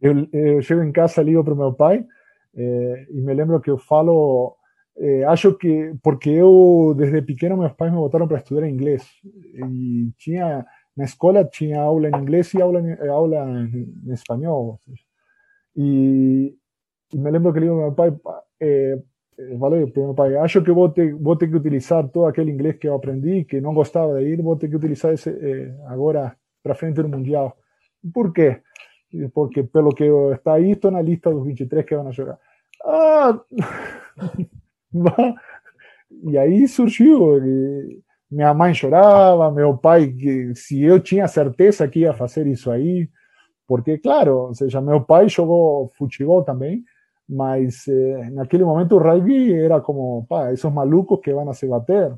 [0.00, 2.06] Eu, eu chego em casa, ligo para o meu pai
[2.54, 4.56] eh, e me lembro que eu falo,
[4.96, 9.04] eh, acho que, porque eu, desde pequeno, meus pais me botaram para estudar inglês.
[9.24, 10.64] E tinha,
[10.96, 14.78] na escola tinha aula em inglês e aula, em, aula em, em espanhol.
[15.76, 16.56] E,
[17.12, 18.98] e me lembro que ligo para meu pai, eh,
[19.58, 22.76] falei para meu pai, acho que vou ter, vou ter que utilizar todo aquele inglês
[22.76, 26.36] que eu aprendi, que não gostava de ir, vou ter que utilizar esse eh, agora
[26.62, 27.56] para frente do Mundial.
[28.12, 28.60] Por quê?
[29.34, 32.38] Porque pelo que está aí, estou na lista dos 23 que vão jogar.
[32.84, 33.40] Ah!
[36.24, 37.38] e aí surgiu.
[37.44, 42.70] E minha mãe chorava, meu pai, que se eu tinha certeza que ia fazer isso
[42.70, 43.08] aí,
[43.66, 46.84] porque, claro, ou seja, meu pai jogou futebol também,
[47.30, 51.68] mas eh, naquele momento o rugby era como, pá, esses malucos que vão a se
[51.68, 52.12] bater.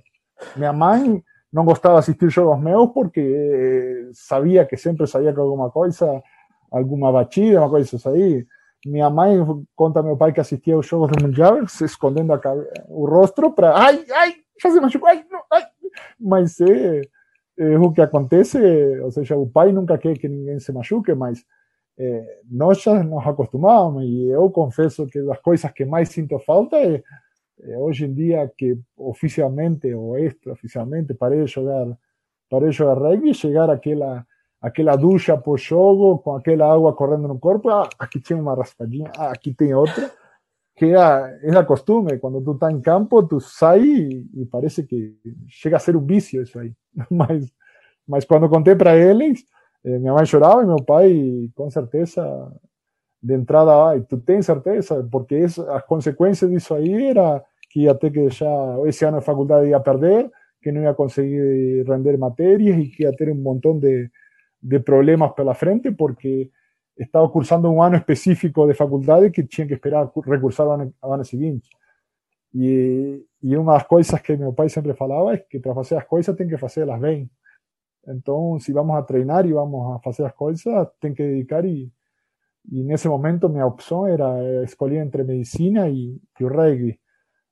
[0.56, 5.42] Minha mãe não gostava de assistir jogos meus porque eh, sabia que sempre saía com
[5.42, 6.22] alguma coisa,
[6.70, 8.46] alguma batida, uma coisa assim.
[8.86, 9.38] Minha mãe
[9.76, 12.32] conta ao meu pai que assistia os jogos do Mundial, se escondendo
[12.88, 15.62] o rosto para, ai, ai, já se machucou, ai, não, ai.
[16.18, 17.02] Mas é
[17.78, 18.58] o que acontece,
[19.00, 21.44] ou seja, o pai nunca quer que ninguém se machuque, mas
[21.98, 26.76] eh, nós já nos acostumamos e eu confesso que das coisas que mais sinto falta
[26.76, 27.02] é,
[27.60, 31.86] é hoje em dia que oficialmente ou extraoficialmente parei de jogar
[32.50, 34.26] parei de jogar rugby chegar aquela
[34.60, 39.12] aquela ducha por jogo com aquela água correndo no corpo ah, aqui tinha uma raspadinha
[39.18, 40.10] ah, aqui tem outra
[40.74, 44.46] que é a, é a costume quando tu está em campo tu sai e, e
[44.46, 45.14] parece que
[45.46, 46.72] chega a ser um vício isso aí
[47.10, 47.52] mas
[48.08, 49.44] mas quando contei para eles
[49.84, 52.52] eh, minha mãe chorava e meu pai, com certeza,
[53.22, 55.06] de entrada, tu tens certeza?
[55.10, 59.22] Porque isso, as consequências disso aí era que ia ter que deixar, esse ano a
[59.22, 60.30] faculdade ia perder,
[60.62, 64.10] que não ia conseguir render matérias e que ia ter um montão de,
[64.62, 66.50] de problemas pela frente, porque
[66.98, 71.12] estava cursando um ano específico de faculdade que tinha que esperar recursar ao ano, ao
[71.14, 71.68] ano seguinte.
[72.54, 76.04] E, e uma das coisas que meu pai sempre falava é que para fazer as
[76.04, 77.30] coisas tem que fazê-las bem.
[78.04, 81.64] Entonces, si vamos a treinar y vamos a hacer las cosas, tengo que dedicar
[82.64, 86.98] y en ese momento mi opción era eh, escoger entre medicina y, y rugby.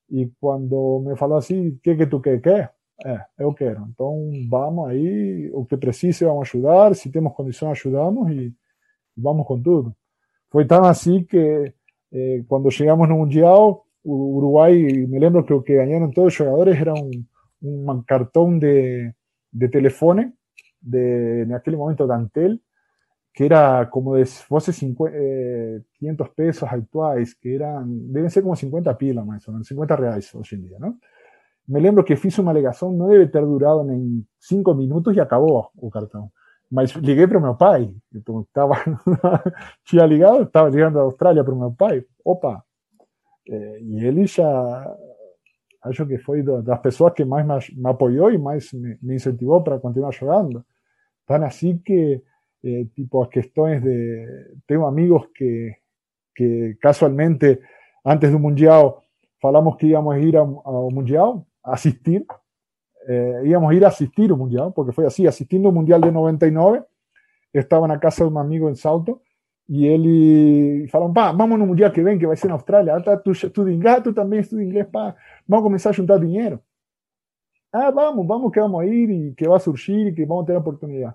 [0.08, 2.68] Y cuando me falou así, ¿qué que tú qué qué?
[3.04, 3.84] Eh, yo quiero.
[3.86, 6.94] Entonces, vamos ahí, o que precise, vamos a ayudar.
[6.94, 8.54] Si tenemos condiciones, ayudamos y, y
[9.16, 9.94] vamos con todo.
[10.48, 11.74] Fue tan así que
[12.10, 16.80] eh, cuando llegamos no Mundial, Uruguay, me lembro que lo que ganaron todos los jugadores
[16.80, 19.14] era un cartón de,
[19.52, 20.32] de teléfono
[20.80, 22.62] de, en aquel momento Dantel,
[23.32, 28.96] que era como de voces 500 eh, pesos actuales, que eran, deben ser como 50
[28.98, 30.98] pilas más o menos, 50 reales hoy en día, ¿no?
[31.66, 35.70] Me lembro que hice una alegación, no debe ter durado en 5 minutos y acabó
[35.80, 36.32] el cartón.
[36.70, 37.92] mas liguei para o meu pai.
[38.14, 38.76] Então, tava,
[39.84, 42.04] tinha ligado, estava ligando da Austrália para o meu pai.
[42.24, 42.62] Opa!
[43.48, 44.96] É, e ele já,
[45.82, 50.12] acho que foi das pessoas que mais me, apoiou e mais me incentivou para continuar
[50.12, 50.64] jogando.
[51.30, 52.20] Tan assim que,
[52.64, 54.58] eh, tipo, questões de.
[54.66, 55.76] Tenho amigos que,
[56.34, 57.60] que casualmente,
[58.04, 59.04] antes do Mundial,
[59.40, 62.26] falamos que íamos ir ao Mundial, assistir.
[63.06, 66.82] Eh, íamos ir a asistir ao Mundial, porque foi assim, assistindo ao Mundial de 99,
[67.54, 69.20] estava na casa de um amigo em Salto,
[69.68, 73.00] e ele falou, pá, vamos no Mundial que vem, que vai ser na Austrália, ah,
[73.00, 75.14] tá, tu estuda inglês, tu também estuda inglês, pá,
[75.48, 76.60] a juntar dinheiro.
[77.72, 80.42] Ah, vamos, vamos que vamos a ir y que va a surgir y que vamos
[80.44, 81.14] a tener oportunidad.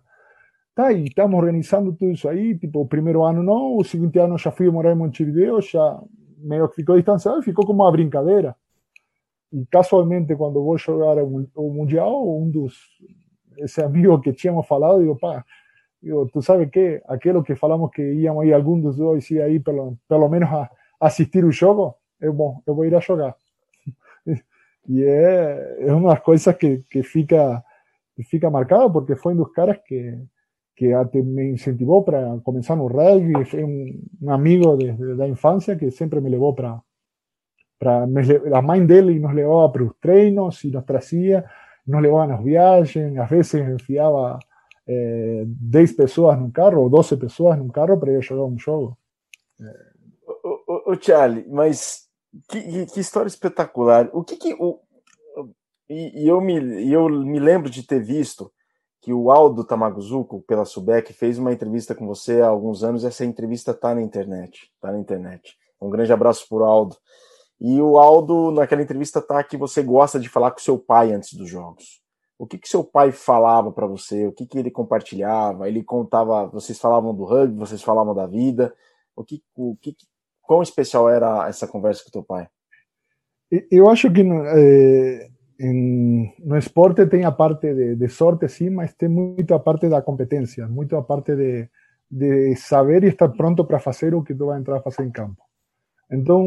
[0.73, 4.51] Tá, e estamos organizando tudo isso aí, tipo, primeiro ano não, o segundo ano já
[4.51, 6.01] fui morar em Montevideo, já
[6.37, 8.55] meio que ficou distanciado, ficou como uma brincadeira.
[9.53, 12.77] E casualmente, quando vou jogar o Mundial, um dos,
[13.57, 15.45] esse amigo que tínhamos falado, digo, pá,
[16.01, 19.59] digo, tu sabe que aquilo que falamos que íamos ir, algum dos dois ir aí,
[19.59, 23.35] pelo, pelo menos a assistir o jogo, é bom, eu vou ir a jogar.
[24.87, 27.63] E é, é uma das coisas que, que, fica,
[28.15, 30.17] que fica marcada, porque foi um dos caras que,
[30.75, 35.89] que me incentivou para começar no rugby, foi um, um amigo desde da infância que
[35.91, 36.79] sempre me levou para
[37.77, 41.45] para a mãe dele nos levava para os treinos e nos trazia,
[41.85, 44.39] nos levava nas viagens, às vezes enfiava
[44.87, 48.97] é, 10 pessoas num carro ou 12 pessoas num carro para ir jogar um jogo.
[49.59, 49.95] É.
[50.43, 52.04] O, o, o Charlie, mas
[52.47, 54.09] que, que, história espetacular.
[54.13, 54.53] O que que.
[54.53, 54.79] O,
[55.89, 58.51] e, e, eu me, eu me lembro de ter visto
[59.01, 63.03] que o Aldo Tamaguzuko, pela Subec, fez uma entrevista com você há alguns anos.
[63.05, 64.71] Essa entrevista está na internet.
[64.81, 65.55] Tá na internet.
[65.79, 66.95] Um grande abraço o Aldo.
[67.59, 71.33] E o Aldo, naquela entrevista, tá que você gosta de falar com seu pai antes
[71.33, 72.01] dos jogos.
[72.37, 74.27] O que que seu pai falava para você?
[74.27, 75.69] O que que ele compartilhava?
[75.69, 78.75] Ele contava, vocês falavam do rugby, vocês falavam da vida.
[79.15, 79.95] O que, o que,
[80.45, 82.47] Quão especial era essa conversa com teu pai?
[83.71, 85.29] Eu acho que eh,
[85.59, 89.87] em, no esporte tem a parte de, de, sorte, sim, mas tem muito a parte
[89.87, 91.69] da competência, muito a parte de,
[92.09, 95.11] de saber e estar pronto para fazer o que tu vai entrar a fazer em
[95.11, 95.41] campo.
[96.11, 96.43] Então,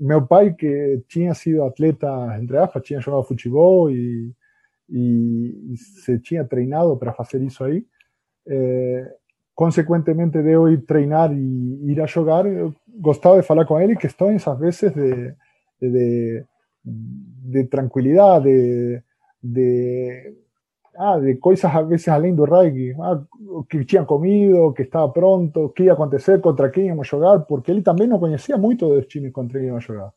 [0.00, 2.08] meu pai, que tinha sido atleta,
[2.40, 4.32] entre aspas, tinha jogado futebol e,
[4.88, 7.84] e, e se tinha treinado para fazer isso aí,
[8.46, 9.16] eh,
[9.54, 13.96] consecuentemente de eu ir treinar e ir a jogar, eu gostava de falar com ele
[13.96, 15.34] questões, às vezes, de,
[15.80, 16.44] de,
[16.84, 19.02] de tranquilidade, de,
[19.42, 20.34] de,
[20.96, 22.94] ah, de coisas, às vezes, além do rugby.
[23.00, 27.08] Ah, o que tinha comido, que estava pronto, o que ia acontecer, contra quem íamos
[27.08, 30.12] jogar, porque ele também não conhecia muito dos times contra quem íamos jogar.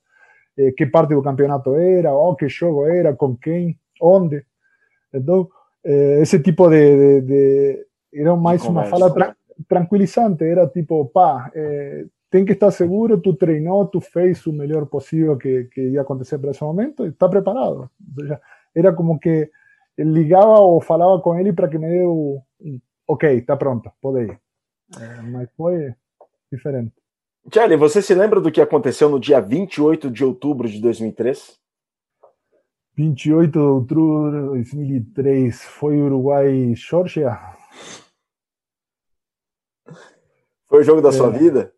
[0.58, 4.46] Eh, que parte do campeonato era, oh, que jogo era, com quem, onde.
[5.14, 5.48] Então,
[5.84, 9.36] eh, esse tipo de, de, de era mais uma fala tra
[9.68, 14.88] tranquilizante, era tipo, pá, eh, tem que estar seguro, tu treinou, tu fez o melhor
[14.88, 17.88] possível que, que ia acontecer para esse momento, e está preparado.
[18.16, 18.42] Seja,
[18.74, 19.52] era como que
[19.96, 22.42] ligava ou falava com ele para que me deu,
[23.08, 24.40] ok, está pronto, pode ir.
[25.00, 25.94] É, mas foi
[26.52, 26.96] diferente.
[27.54, 31.60] Charlie, você se lembra do que aconteceu no dia 28 de outubro de 2003?
[32.96, 37.38] 28 de outubro de 2003 foi Uruguai-Georgia?
[40.68, 41.72] Foi o jogo da é, sua vida?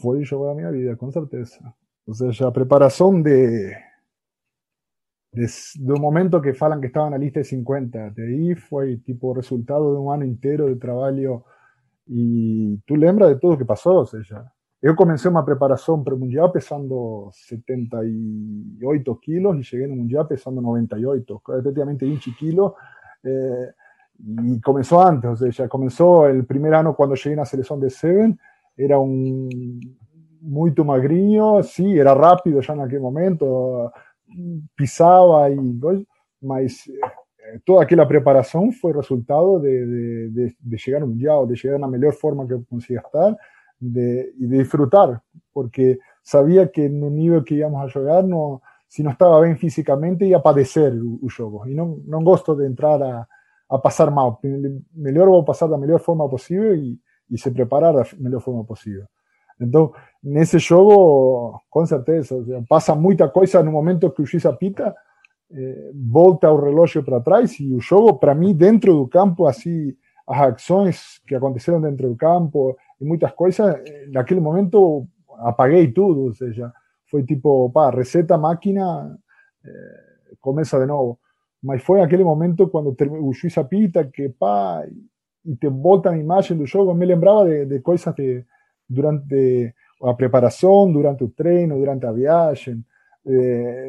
[0.00, 1.58] Foi o jogo da minha vida, com certeza.
[2.06, 3.74] Ou seja, a preparação de,
[5.32, 5.46] de,
[5.80, 9.32] do momento que falam que estava na lista de 50, até aí foi tipo o
[9.32, 11.44] resultado de um ano inteiro de trabalho
[12.08, 14.46] e tu lembra de tudo o que passou, ou seja,
[14.80, 20.62] eu comecei uma preparação para o Mundial pesando 78 quilos e cheguei no Mundial pesando
[20.62, 22.72] 98, efetivamente 20 quilos.
[23.24, 23.74] Eh,
[24.20, 27.78] y comenzó antes, o sea, ya comenzó el primer año cuando llegué a la selección
[27.80, 28.38] de Seven,
[28.78, 29.80] era un
[30.40, 33.92] muy magrinho, sí, era rápido ya en aquel momento,
[34.74, 35.58] pisaba y
[36.40, 41.76] mas eh, toda aquella preparación fue resultado de, de, de, a un mundial, de llegar
[41.76, 43.36] a la mejor forma que conseguía estar
[43.80, 45.20] de, de disfrutar,
[45.52, 49.58] porque sabía que en un nivel que íbamos a jugar, no, si no estaba bien
[49.58, 51.66] físicamente, iba a padecer el juego.
[51.66, 53.28] Y no, no gosto de entrar a,
[53.68, 54.38] a passar mal.
[54.94, 56.98] Melhor vou passar da melhor forma possível e,
[57.30, 59.04] e se preparar da melhor forma possível.
[59.60, 62.36] Então, nesse jogo, com certeza,
[62.68, 64.94] passa muita coisa no momento que o juiz apita,
[65.50, 69.94] eh, volta o relógio para trás e o jogo, para mim, dentro do campo, assim,
[70.26, 75.06] as ações que aconteceram dentro do campo e muitas coisas, eh, naquele momento
[75.38, 76.72] apaguei tudo, ou seja,
[77.10, 79.18] foi tipo, pá, reseta máquina,
[79.64, 81.18] eh, começa de novo.
[81.60, 84.86] mas foi aquele momento quando o juiz apita que pá,
[85.44, 88.44] e te volta a imagem do jogo, me lembrava de, de coisas de,
[88.88, 92.84] durante a preparação, durante o treino, durante a viagem,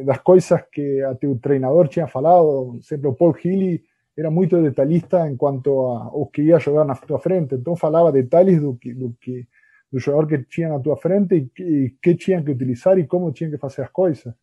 [0.05, 2.79] das coisas que até o treinador tinha falado.
[2.81, 3.81] Sempre o Paul Healy
[4.17, 8.11] era muito detalhista em quanto a o que ia jogar na tua frente, então falava
[8.11, 9.47] detalhes do que, do que
[9.91, 13.07] do jogador que tinha na tua frente e que, e que tinha que utilizar e
[13.07, 14.33] como tinha que fazer as coisas.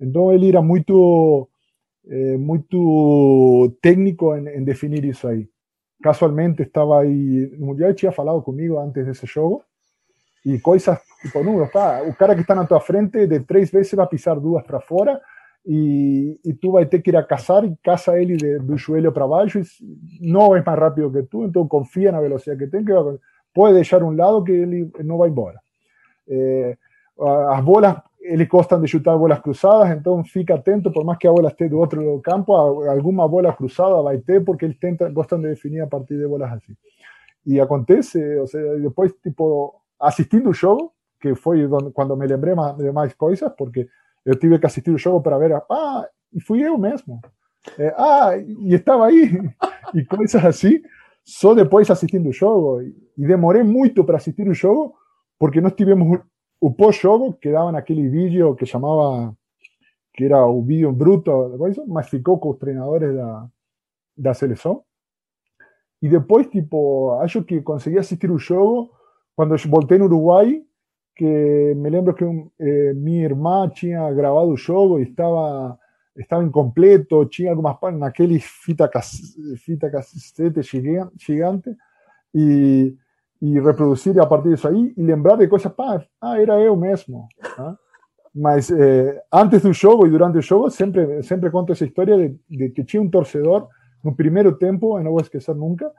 [0.00, 1.48] Então ele era muito
[2.08, 5.48] eh, muito técnico em, em, definir isso aí.
[6.02, 9.62] Casualmente estava aí no Mundial tinha falado comigo antes desse jogo
[10.44, 12.02] e coisas tipo, números, tá?
[12.02, 15.20] o cara que está na tua frente de três vezes vai pisar duas para fora
[15.64, 19.12] e, e tu vai ter que ir a caçar e caça ele de, do joelho
[19.12, 19.64] para baixo e
[20.20, 22.92] não é mais rápido que tu, então confia na velocidade que tem, que
[23.54, 25.60] pode deixar um lado que ele não vai embora.
[26.28, 26.76] É,
[27.50, 31.32] as bolas eles gostam de chutar bolas cruzadas, então fica atento, por mais que a
[31.32, 35.40] bola esté do outro lado do campo, alguma bola cruzada vai porque eles tentam, gostam
[35.40, 36.74] de definir a partir de bolas assim.
[37.44, 42.92] E acontece, ou seja, depois, tipo, assistindo o jogo, que foi quando me lembrei de
[42.92, 43.88] mais coisas, porque
[44.24, 47.20] eu tive que assistir o jogo para ver, ah, e fui eu mesmo.
[47.78, 49.32] É, ah, e estava aí,
[49.94, 50.80] e coisas assim,
[51.24, 52.82] só depois assistindo o jogo.
[52.82, 54.94] E demorei muito para assistir o jogo,
[55.38, 56.20] porque nós tivemos
[56.62, 59.36] o pós-jogo que dava naquele vídeo que chamava,
[60.14, 61.58] que era o vídeo bruto,
[61.88, 63.48] mas ficou com os treinadores da,
[64.16, 64.84] da seleção.
[66.00, 68.92] E depois, tipo, acho que consegui assistir o jogo
[69.34, 70.62] quando voltei no Uruguai,
[71.16, 72.24] que me lembro que
[72.60, 75.76] eh, minha irmã tinha gravado o jogo e estava
[76.16, 78.88] estava incompleto, tinha algumas naquele fita,
[79.56, 81.76] fita cassete gigante
[82.32, 82.94] e
[83.42, 87.26] e reproduzir a partir disso aí e lembrar de coisas, pá, ah, era eu mesmo.
[87.56, 87.76] Tá?
[88.32, 92.38] Mas eh, antes do jogo e durante o jogo, sempre, sempre conto essa história de,
[92.48, 93.66] de que tinha um torcedor
[94.02, 95.90] no primeiro tempo, eu não vou esquecer nunca,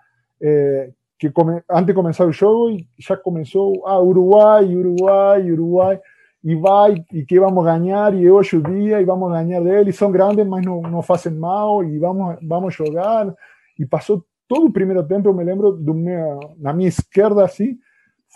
[0.42, 6.00] eh, que come, antes de começar o jogo já começou, ah, Uruguai, Uruguai, Uruguai,
[6.46, 10.10] e vai, e que vamos ganhar, e hoje o dia, e vamos ganhar dele, são
[10.10, 13.34] grandes, mas não, não fazem mal, e vamos, vamos jogar,
[13.78, 17.80] e passou todo o primeiro tempo eu me lembro do meu, na minha esquerda assim,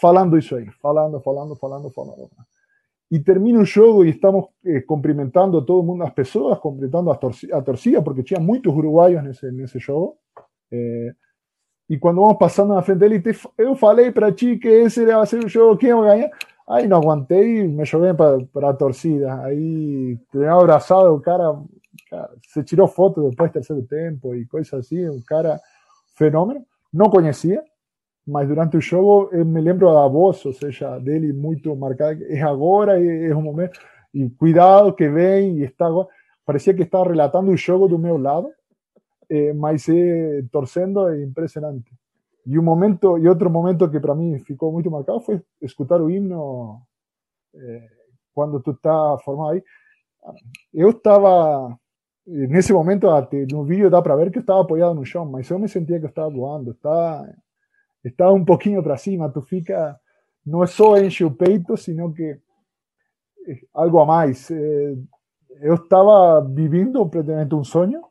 [0.01, 2.29] falando isso aí, falando, falando, falando, falando.
[3.11, 7.55] E termina o jogo e estamos eh, cumprimentando todo mundo, as pessoas, cumprimentando a torcida,
[7.55, 10.17] a torcida porque tinha muitos uruguaios nesse, nesse jogo.
[10.71, 11.13] Eh,
[11.87, 13.21] e quando vamos passando na frente dele,
[13.55, 16.31] eu falei para ti que esse ia ser o jogo, quem ia ganhar?
[16.67, 19.39] Aí não aguantei e me joguei para a torcida.
[19.43, 21.55] Aí, tenho abraçado, o cara,
[22.09, 25.07] cara, se tirou foto depois do terceiro tempo e coisas assim.
[25.07, 25.61] O cara
[26.17, 26.65] fenômeno.
[26.91, 27.63] Não conhecia,
[28.25, 32.23] mas durante o jogo eu me lembro da voz, ou seja, dele muito marcada.
[32.25, 33.79] É agora, é, é um momento.
[34.13, 36.07] E cuidado que vem e está agora.
[36.45, 38.49] Parecia que estava relatando o jogo do meu lado,
[39.29, 41.91] eh, mas é, torcendo é impressionante.
[42.45, 46.09] E um momento e outro momento que para mim ficou muito marcado foi escutar o
[46.09, 46.81] himno
[47.53, 47.89] eh,
[48.33, 49.63] quando tu está formado aí.
[50.73, 51.77] Eu estava
[52.27, 55.49] nesse momento, até no vídeo dá para ver que eu estava apoiado no chão, mas
[55.49, 57.33] eu me sentia que eu estava voando, estava,
[58.03, 59.97] estava um pouquinho para cima, tu fica,
[60.45, 62.37] não só enche o peito, sino que
[63.73, 64.49] algo a mais.
[65.61, 68.01] Eu estava vivendo praticamente um sonho,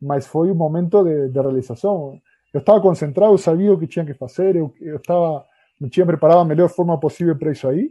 [0.00, 2.20] mas foi um momento de, de realização.
[2.52, 5.44] Eu estava concentrado, eu sabia o que tinha que fazer, eu, eu estava,
[5.80, 7.90] me tinha preparado da melhor forma possível para isso aí,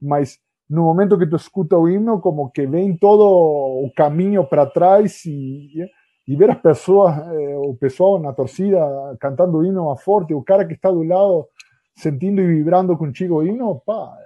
[0.00, 0.38] mas
[0.72, 5.22] no momento que tu escuta o hino, como que vem todo o caminho para trás
[5.26, 5.86] e,
[6.26, 8.80] e ver as pessoas, eh, o pessoal na torcida
[9.20, 11.46] cantando o hino mais forte, o cara que está do lado
[11.94, 14.16] sentindo e vibrando contigo o hino, pá,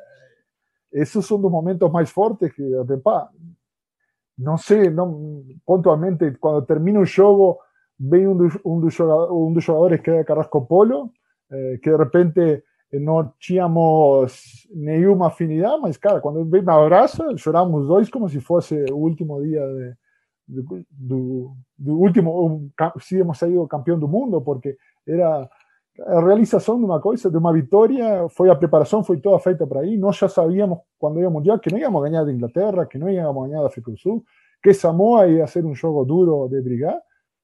[0.93, 2.63] esses são os momentos mais fortes que,
[3.03, 3.29] pá,
[4.39, 7.59] não sei, não, pontualmente, quando termina o jogo,
[7.99, 11.11] vem um dos, um dos, jogadores, um dos jogadores que é Carrasco Polo,
[11.51, 12.63] eh, que de repente
[12.99, 18.85] não tínhamos nenhuma afinidade, mas, cara, quando ele me abraça, choramos dois como se fosse
[18.93, 19.61] o último dia
[20.49, 22.71] de, de, do, do, último,
[23.01, 24.77] se saído campeão do mundo, porque
[25.07, 25.49] era
[26.07, 29.81] a realização de uma coisa, de uma vitória, foi a preparação, foi toda feita para
[29.81, 29.97] aí.
[29.97, 33.49] Nós já sabíamos, quando ia mundial, que não íamos ganhar da Inglaterra, que não íamos
[33.49, 34.25] ganhar da Sul,
[34.63, 36.99] que Samoa ia ser um jogo duro de brigar,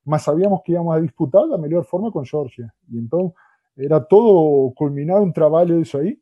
[0.05, 2.71] mas sabíamos que íamos disputar da melhor forma com Georgia.
[2.91, 3.33] E então,
[3.77, 6.19] era todo culminar um trabalho disso aí.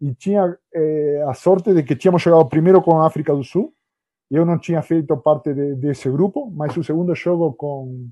[0.00, 3.72] E tinha eh, a sorte de que tínhamos jogado primeiro com a África do Sul.
[4.30, 8.08] Eu não tinha feito parte de, desse grupo, mas o segundo jogo com,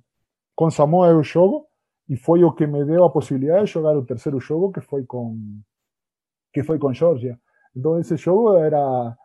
[0.54, 1.66] com Samoa eu jogo.
[2.08, 5.04] E foi o que me deu a possibilidade de jogar o terceiro jogo, que foi
[5.04, 5.36] com,
[6.52, 7.38] que foi com Georgia.
[7.74, 9.16] Então esse jogo era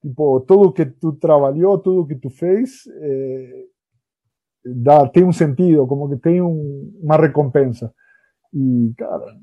[0.00, 2.84] tipo tudo que tu trabalhou, tudo que tu fez,
[4.64, 7.92] dá, tem um sentido, como que tem um, uma recompensa.
[8.52, 9.36] E, cara,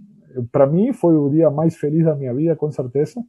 [0.52, 3.22] para mim foi o dia mais feliz da minha vida, com certeza.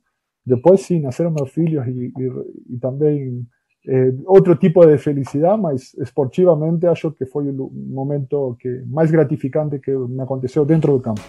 [0.45, 3.47] Depois, sim, nasceram meus filhos e, e, e também
[3.87, 9.79] eh, outro tipo de felicidade, mas esportivamente acho que foi o momento que mais gratificante
[9.79, 11.23] que me aconteceu dentro do campo.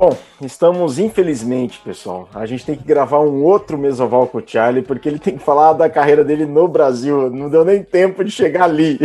[0.00, 4.82] Bom, estamos, infelizmente, pessoal, a gente tem que gravar um outro Mesoval com o Charlie,
[4.82, 7.28] porque ele tem que falar da carreira dele no Brasil.
[7.28, 8.98] Não deu nem tempo de chegar ali.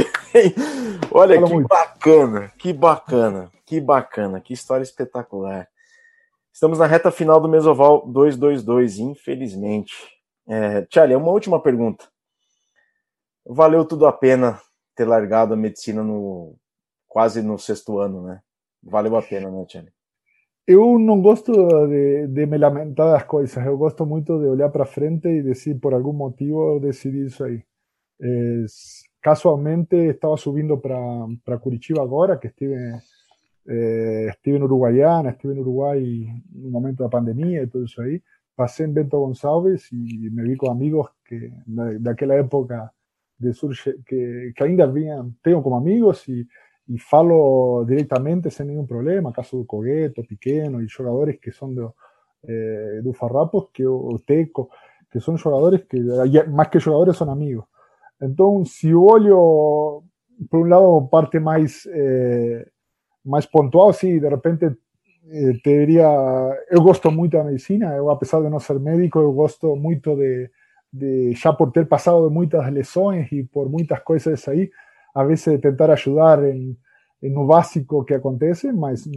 [1.12, 1.68] Olha Fala que muito.
[1.68, 5.68] bacana, que bacana, que bacana, que história espetacular.
[6.54, 9.94] Estamos na reta final do Mesoval 222, infelizmente.
[10.48, 12.06] É, Charlie, uma última pergunta.
[13.46, 14.62] Valeu tudo a pena
[14.96, 16.56] ter largado a medicina no
[17.06, 18.42] quase no sexto ano, né?
[18.82, 19.95] Valeu a pena, né, Charlie?
[20.68, 21.52] Eu não gosto
[21.88, 25.80] de, de, me lamentar das coisas, eu gosto muito de olhar para frente e dizer
[25.80, 27.64] por algum motivo eu decidi isso aí.
[29.22, 32.76] Casualmente estava subindo para Curitiba agora, que estive,
[33.68, 38.22] é, estive no Uruguaiana, estive no Uruguai momento da pandemia e tudo isso aí.
[38.56, 41.52] Passei em Bento Gonçalves e me vi com amigos que
[42.00, 42.90] daquela época
[43.40, 46.48] de surge, que, que ainda vinham, tenho como amigos e
[46.88, 51.94] e falo diretamente sem nenhum problema, caso do Cogueto, Pequeno e jogadores que são do,
[52.48, 54.70] eh, do Farrapos, que o Teco,
[55.12, 56.00] que são jogadores que,
[56.48, 57.66] mais que jogadores, são amigos.
[58.22, 60.04] Então, se olho,
[60.50, 62.68] por um lado, parte mais, é, eh,
[63.26, 64.66] mais pontual, sim, de repente
[65.32, 66.08] eh, te diria
[66.70, 70.50] Eu gosto muito da medicina, eu, apesar de não ser médico, eu gosto muito de,
[70.94, 74.70] de já por ter passado de muitas lesões e por muitas coisas aí,
[75.16, 76.78] a veces tentar ayudar en,
[77.22, 79.10] en lo básico que acontece, mas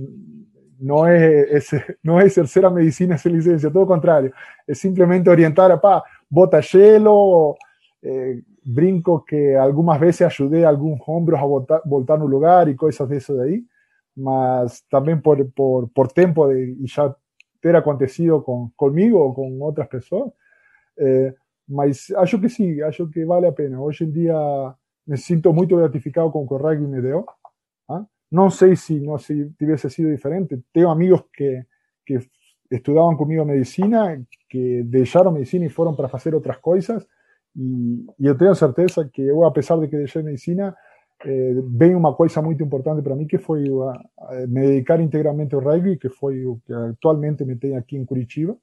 [0.78, 4.32] no es, es, no es ejercer a medicina esa licencia, todo lo contrario,
[4.66, 7.56] es simplemente orientar a, pa, bota hielo,
[8.00, 12.76] eh, brinco que algunas veces ayudé a algunos hombros a voltar, voltar un lugar y
[12.76, 13.66] cosas de eso de ahí,
[14.14, 17.16] mas también por, por, por tiempo de y ya
[17.60, 20.32] ter acontecido con, conmigo o con otras personas.
[20.96, 21.34] Eh,
[21.66, 23.80] mas acho que sí, acho que vale la pena.
[23.80, 24.34] Hoy en día
[25.08, 27.24] me siento muy gratificado con que rugby me.
[27.88, 28.06] ¿ah?
[28.30, 30.60] No sé si no si hubiese sido diferente.
[30.70, 31.66] Tengo amigos que,
[32.04, 32.20] que
[32.68, 37.08] estudiaban conmigo medicina, que dejaron medicina y fueron para hacer otras cosas.
[37.54, 40.76] Y, y yo tengo certeza que yo, a pesar de que dejé medicina,
[41.24, 43.64] eh, ven una cosa muy importante para mí que fue
[44.46, 48.54] me dedicar integralmente al rugby, que fue que actualmente me tengo aquí en Curitiba.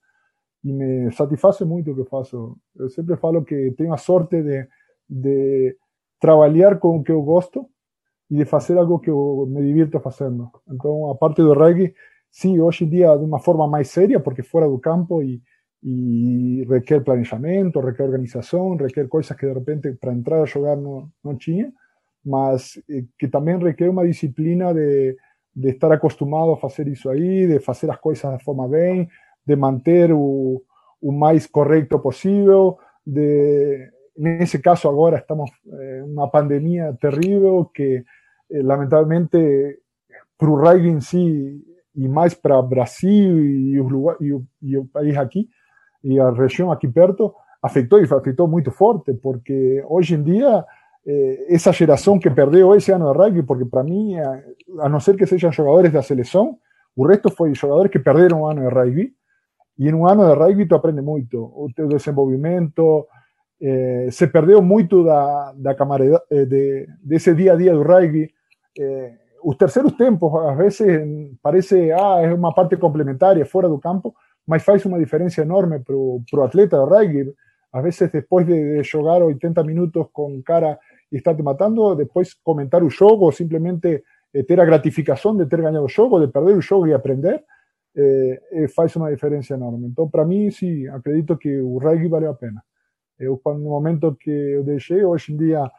[0.61, 2.59] Y me satisface mucho lo que faço.
[2.75, 4.67] Yo siempre falo que tengo la suerte de,
[5.07, 5.77] de
[6.25, 7.67] trabalhar com o que eu gosto
[8.31, 10.49] e de fazer algo que eu me divirto fazendo.
[10.67, 11.93] Então, a parte do rugby,
[12.31, 15.39] sim, hoje em dia de uma forma mais séria, porque fora do campo e,
[15.83, 21.07] e requer planejamento, requer organização, requer coisas que de repente para entrar a jogar não,
[21.23, 21.71] não tinha,
[22.25, 25.15] mas eh, que também requer uma disciplina de,
[25.55, 29.07] de estar acostumado a fazer isso aí, de fazer as coisas da forma bem,
[29.45, 30.63] de manter o,
[30.99, 37.95] o mais correto possível, de en ese caso ahora estamos en una pandemia terrible que
[38.49, 38.63] eh,
[40.37, 43.73] para el rugby en sí y más para Brasil
[44.61, 45.49] y el país aquí
[46.03, 50.65] y la región aquí perto afectó y afectó muy fuerte porque hoy en día
[51.03, 55.25] eh, generación que perdió ese año de rugby porque para mí a, no ser que
[55.25, 56.59] sean jugadores de la selección
[56.95, 59.17] el resto fue jugadores que perdieron un año de rugby
[59.77, 63.07] y en un año de rugby tú aprendes mucho o desenvolvimiento
[63.61, 68.29] eh, se perdeu muito da, da camaradagem, eh, de, desse dia a dia do rugby.
[68.77, 70.97] Eh, os terceiros tempos, às vezes,
[71.41, 74.13] parece ah, é uma parte complementar fora do campo,
[74.45, 77.33] mas faz uma diferença enorme para o atleta do rugby.
[77.71, 80.79] Às vezes, depois de, de jogar 80 minutos com cara
[81.11, 84.03] e estar te matando, depois comentar o jogo ou simplesmente
[84.33, 87.43] eh, ter a gratificação de ter ganhado o jogo, de perder o jogo e aprender,
[88.75, 89.87] faz uma diferença enorme.
[89.87, 92.61] Então, para mim, sim, acredito que o rugby valeu a pena.
[93.19, 95.71] Eu, no momento que eu deixei, hoje em dia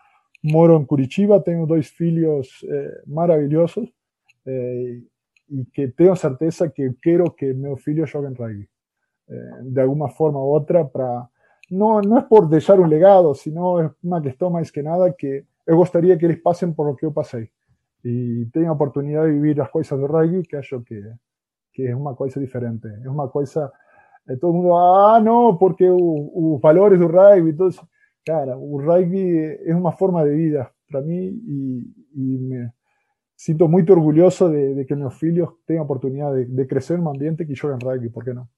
[0.42, 3.88] moro em Curitiba, tenho dois filhos eh, maravilhosos
[4.46, 5.00] eh,
[5.50, 8.68] e que tenho certeza que quero que meus filhos joguem rugby.
[9.28, 11.28] Eh, de alguma forma ou outra, para
[11.70, 15.44] não, não é por deixar um legado, sino é uma questão mais que nada que
[15.66, 17.50] eu gostaria que eles passem por o que eu passei.
[18.04, 21.02] E tenham a oportunidade de viver as coisas do rugby, que acho que,
[21.72, 22.86] que é uma coisa diferente.
[23.04, 23.72] É uma coisa
[24.28, 27.80] eh, todo mundo, ah, no, porque los valores del rugby, entonces,
[28.24, 32.72] cara, el rugby es una forma de vida para mí y, me
[33.34, 37.56] siento muy orgulloso de, que mis hijos tengan oportunidad de, crecer en un ambiente que
[37.56, 38.48] jueguen rugby, ¿por qué no?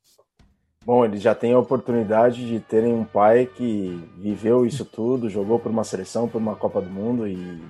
[0.87, 5.59] Bom, eles já têm a oportunidade de terem um pai que viveu isso tudo, jogou
[5.59, 7.61] por uma seleção, por uma Copa do Mundo e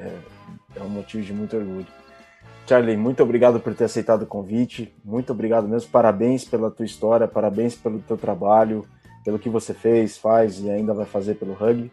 [0.00, 0.18] é,
[0.80, 1.86] é um motivo de muito orgulho.
[2.66, 7.28] Charlie, muito obrigado por ter aceitado o convite, muito obrigado mesmo, parabéns pela tua história,
[7.28, 8.86] parabéns pelo teu trabalho,
[9.22, 11.92] pelo que você fez, faz e ainda vai fazer pelo rugby.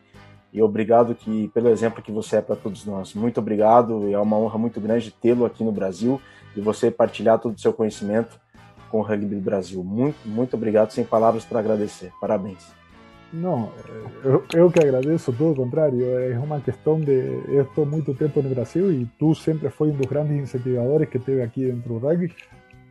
[0.53, 3.13] E obrigado que pelo exemplo que você é para todos nós.
[3.13, 6.21] Muito obrigado, é uma honra muito grande tê-lo aqui no Brasil
[6.55, 8.39] e você partilhar todo o seu conhecimento
[8.89, 9.83] com o rugby Brasil.
[9.83, 12.11] Muito, muito obrigado, sem palavras para agradecer.
[12.19, 12.80] Parabéns.
[13.33, 13.71] Não,
[14.23, 17.41] eu, eu, que agradeço, todo o contrário, é uma questão de.
[17.47, 21.17] Eu estou muito tempo no Brasil e tu sempre foi um dos grandes incentivadores que
[21.17, 22.33] teve aqui dentro do rugby.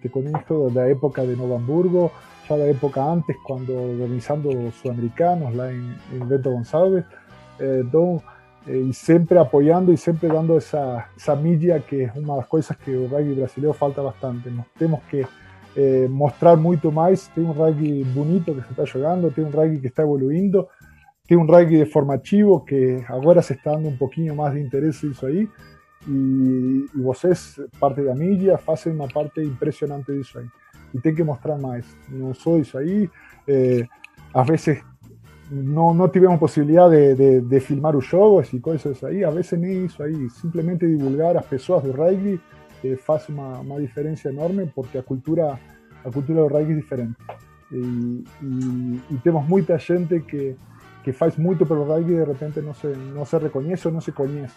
[0.01, 2.11] Te conheço da época de Novo Hamburgo,
[2.49, 7.05] já da época antes, quando organizando os sul-americanos lá em, em Bento Gonçalves.
[7.61, 8.23] Então,
[8.67, 12.91] e sempre apoiando e sempre dando essa, essa mídia que é uma das coisas que
[12.91, 14.49] o rugby brasileiro falta bastante.
[14.49, 15.27] Nós temos que
[15.77, 17.29] eh, mostrar muito mais.
[17.29, 20.67] Tem um rugby bonito que se está jogando, tem um rugby que está evoluindo,
[21.27, 25.27] tem um rugby formativo que agora se está dando um pouquinho mais de interesse nisso
[25.27, 25.49] aí.
[26.09, 30.47] E, e vocês, parte da mídia, fazem uma parte impressionante disso aí.
[30.95, 31.87] E tem que mostrar mais.
[32.09, 33.09] Não só isso aí.
[33.47, 33.87] Eh,
[34.33, 34.83] às vezes
[35.51, 39.59] não, não tivemos possibilidade de, de, de, filmar os jogos e coisas aí, às vezes
[39.59, 42.41] nem isso aí, simplesmente divulgar as pessoas do rugby
[42.85, 45.59] eh, faz uma, uma diferença enorme porque a cultura
[46.05, 47.17] a cultura do rugby é diferente
[47.71, 50.57] e, e, e temos muita gente que
[51.03, 54.01] que faz muito pelo rugby e de repente não se não se reconhece ou não
[54.01, 54.57] se conhece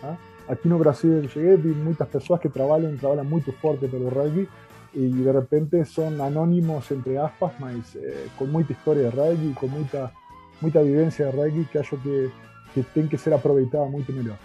[0.00, 0.16] tá?
[0.48, 4.48] aqui no Brasil eu cheguei vi muitas pessoas que trabalham trabalham muito forte pelo rugby
[4.94, 9.68] e de repente são anónimos entre aspas mas eh, com muita história de rugby com
[9.68, 10.12] muita
[10.60, 12.30] muita vivência de rugby que acho que,
[12.74, 14.36] que tem que ser aproveitada muito melhor.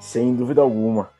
[0.00, 1.10] Sem dúvida alguma.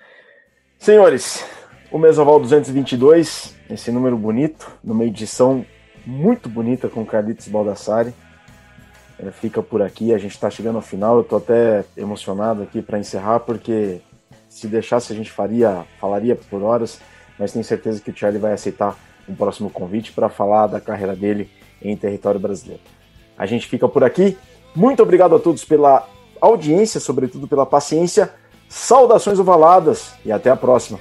[0.78, 1.44] Senhores,
[1.90, 5.66] o Mesoval 222, esse número bonito, numa edição
[6.06, 8.14] muito bonita com Carlitos Baldassari.
[9.18, 11.16] É, fica por aqui, a gente está chegando ao final.
[11.16, 14.00] Eu estou até emocionado aqui para encerrar, porque
[14.48, 17.00] se deixasse a gente faria, falaria por horas,
[17.36, 18.96] mas tenho certeza que o Charlie vai aceitar
[19.28, 21.50] um próximo convite para falar da carreira dele
[21.82, 22.82] em território brasileiro.
[23.36, 24.38] A gente fica por aqui.
[24.76, 26.08] Muito obrigado a todos pela
[26.40, 28.32] audiência, sobretudo pela paciência.
[28.68, 31.00] Saudações ovaladas e até a próxima.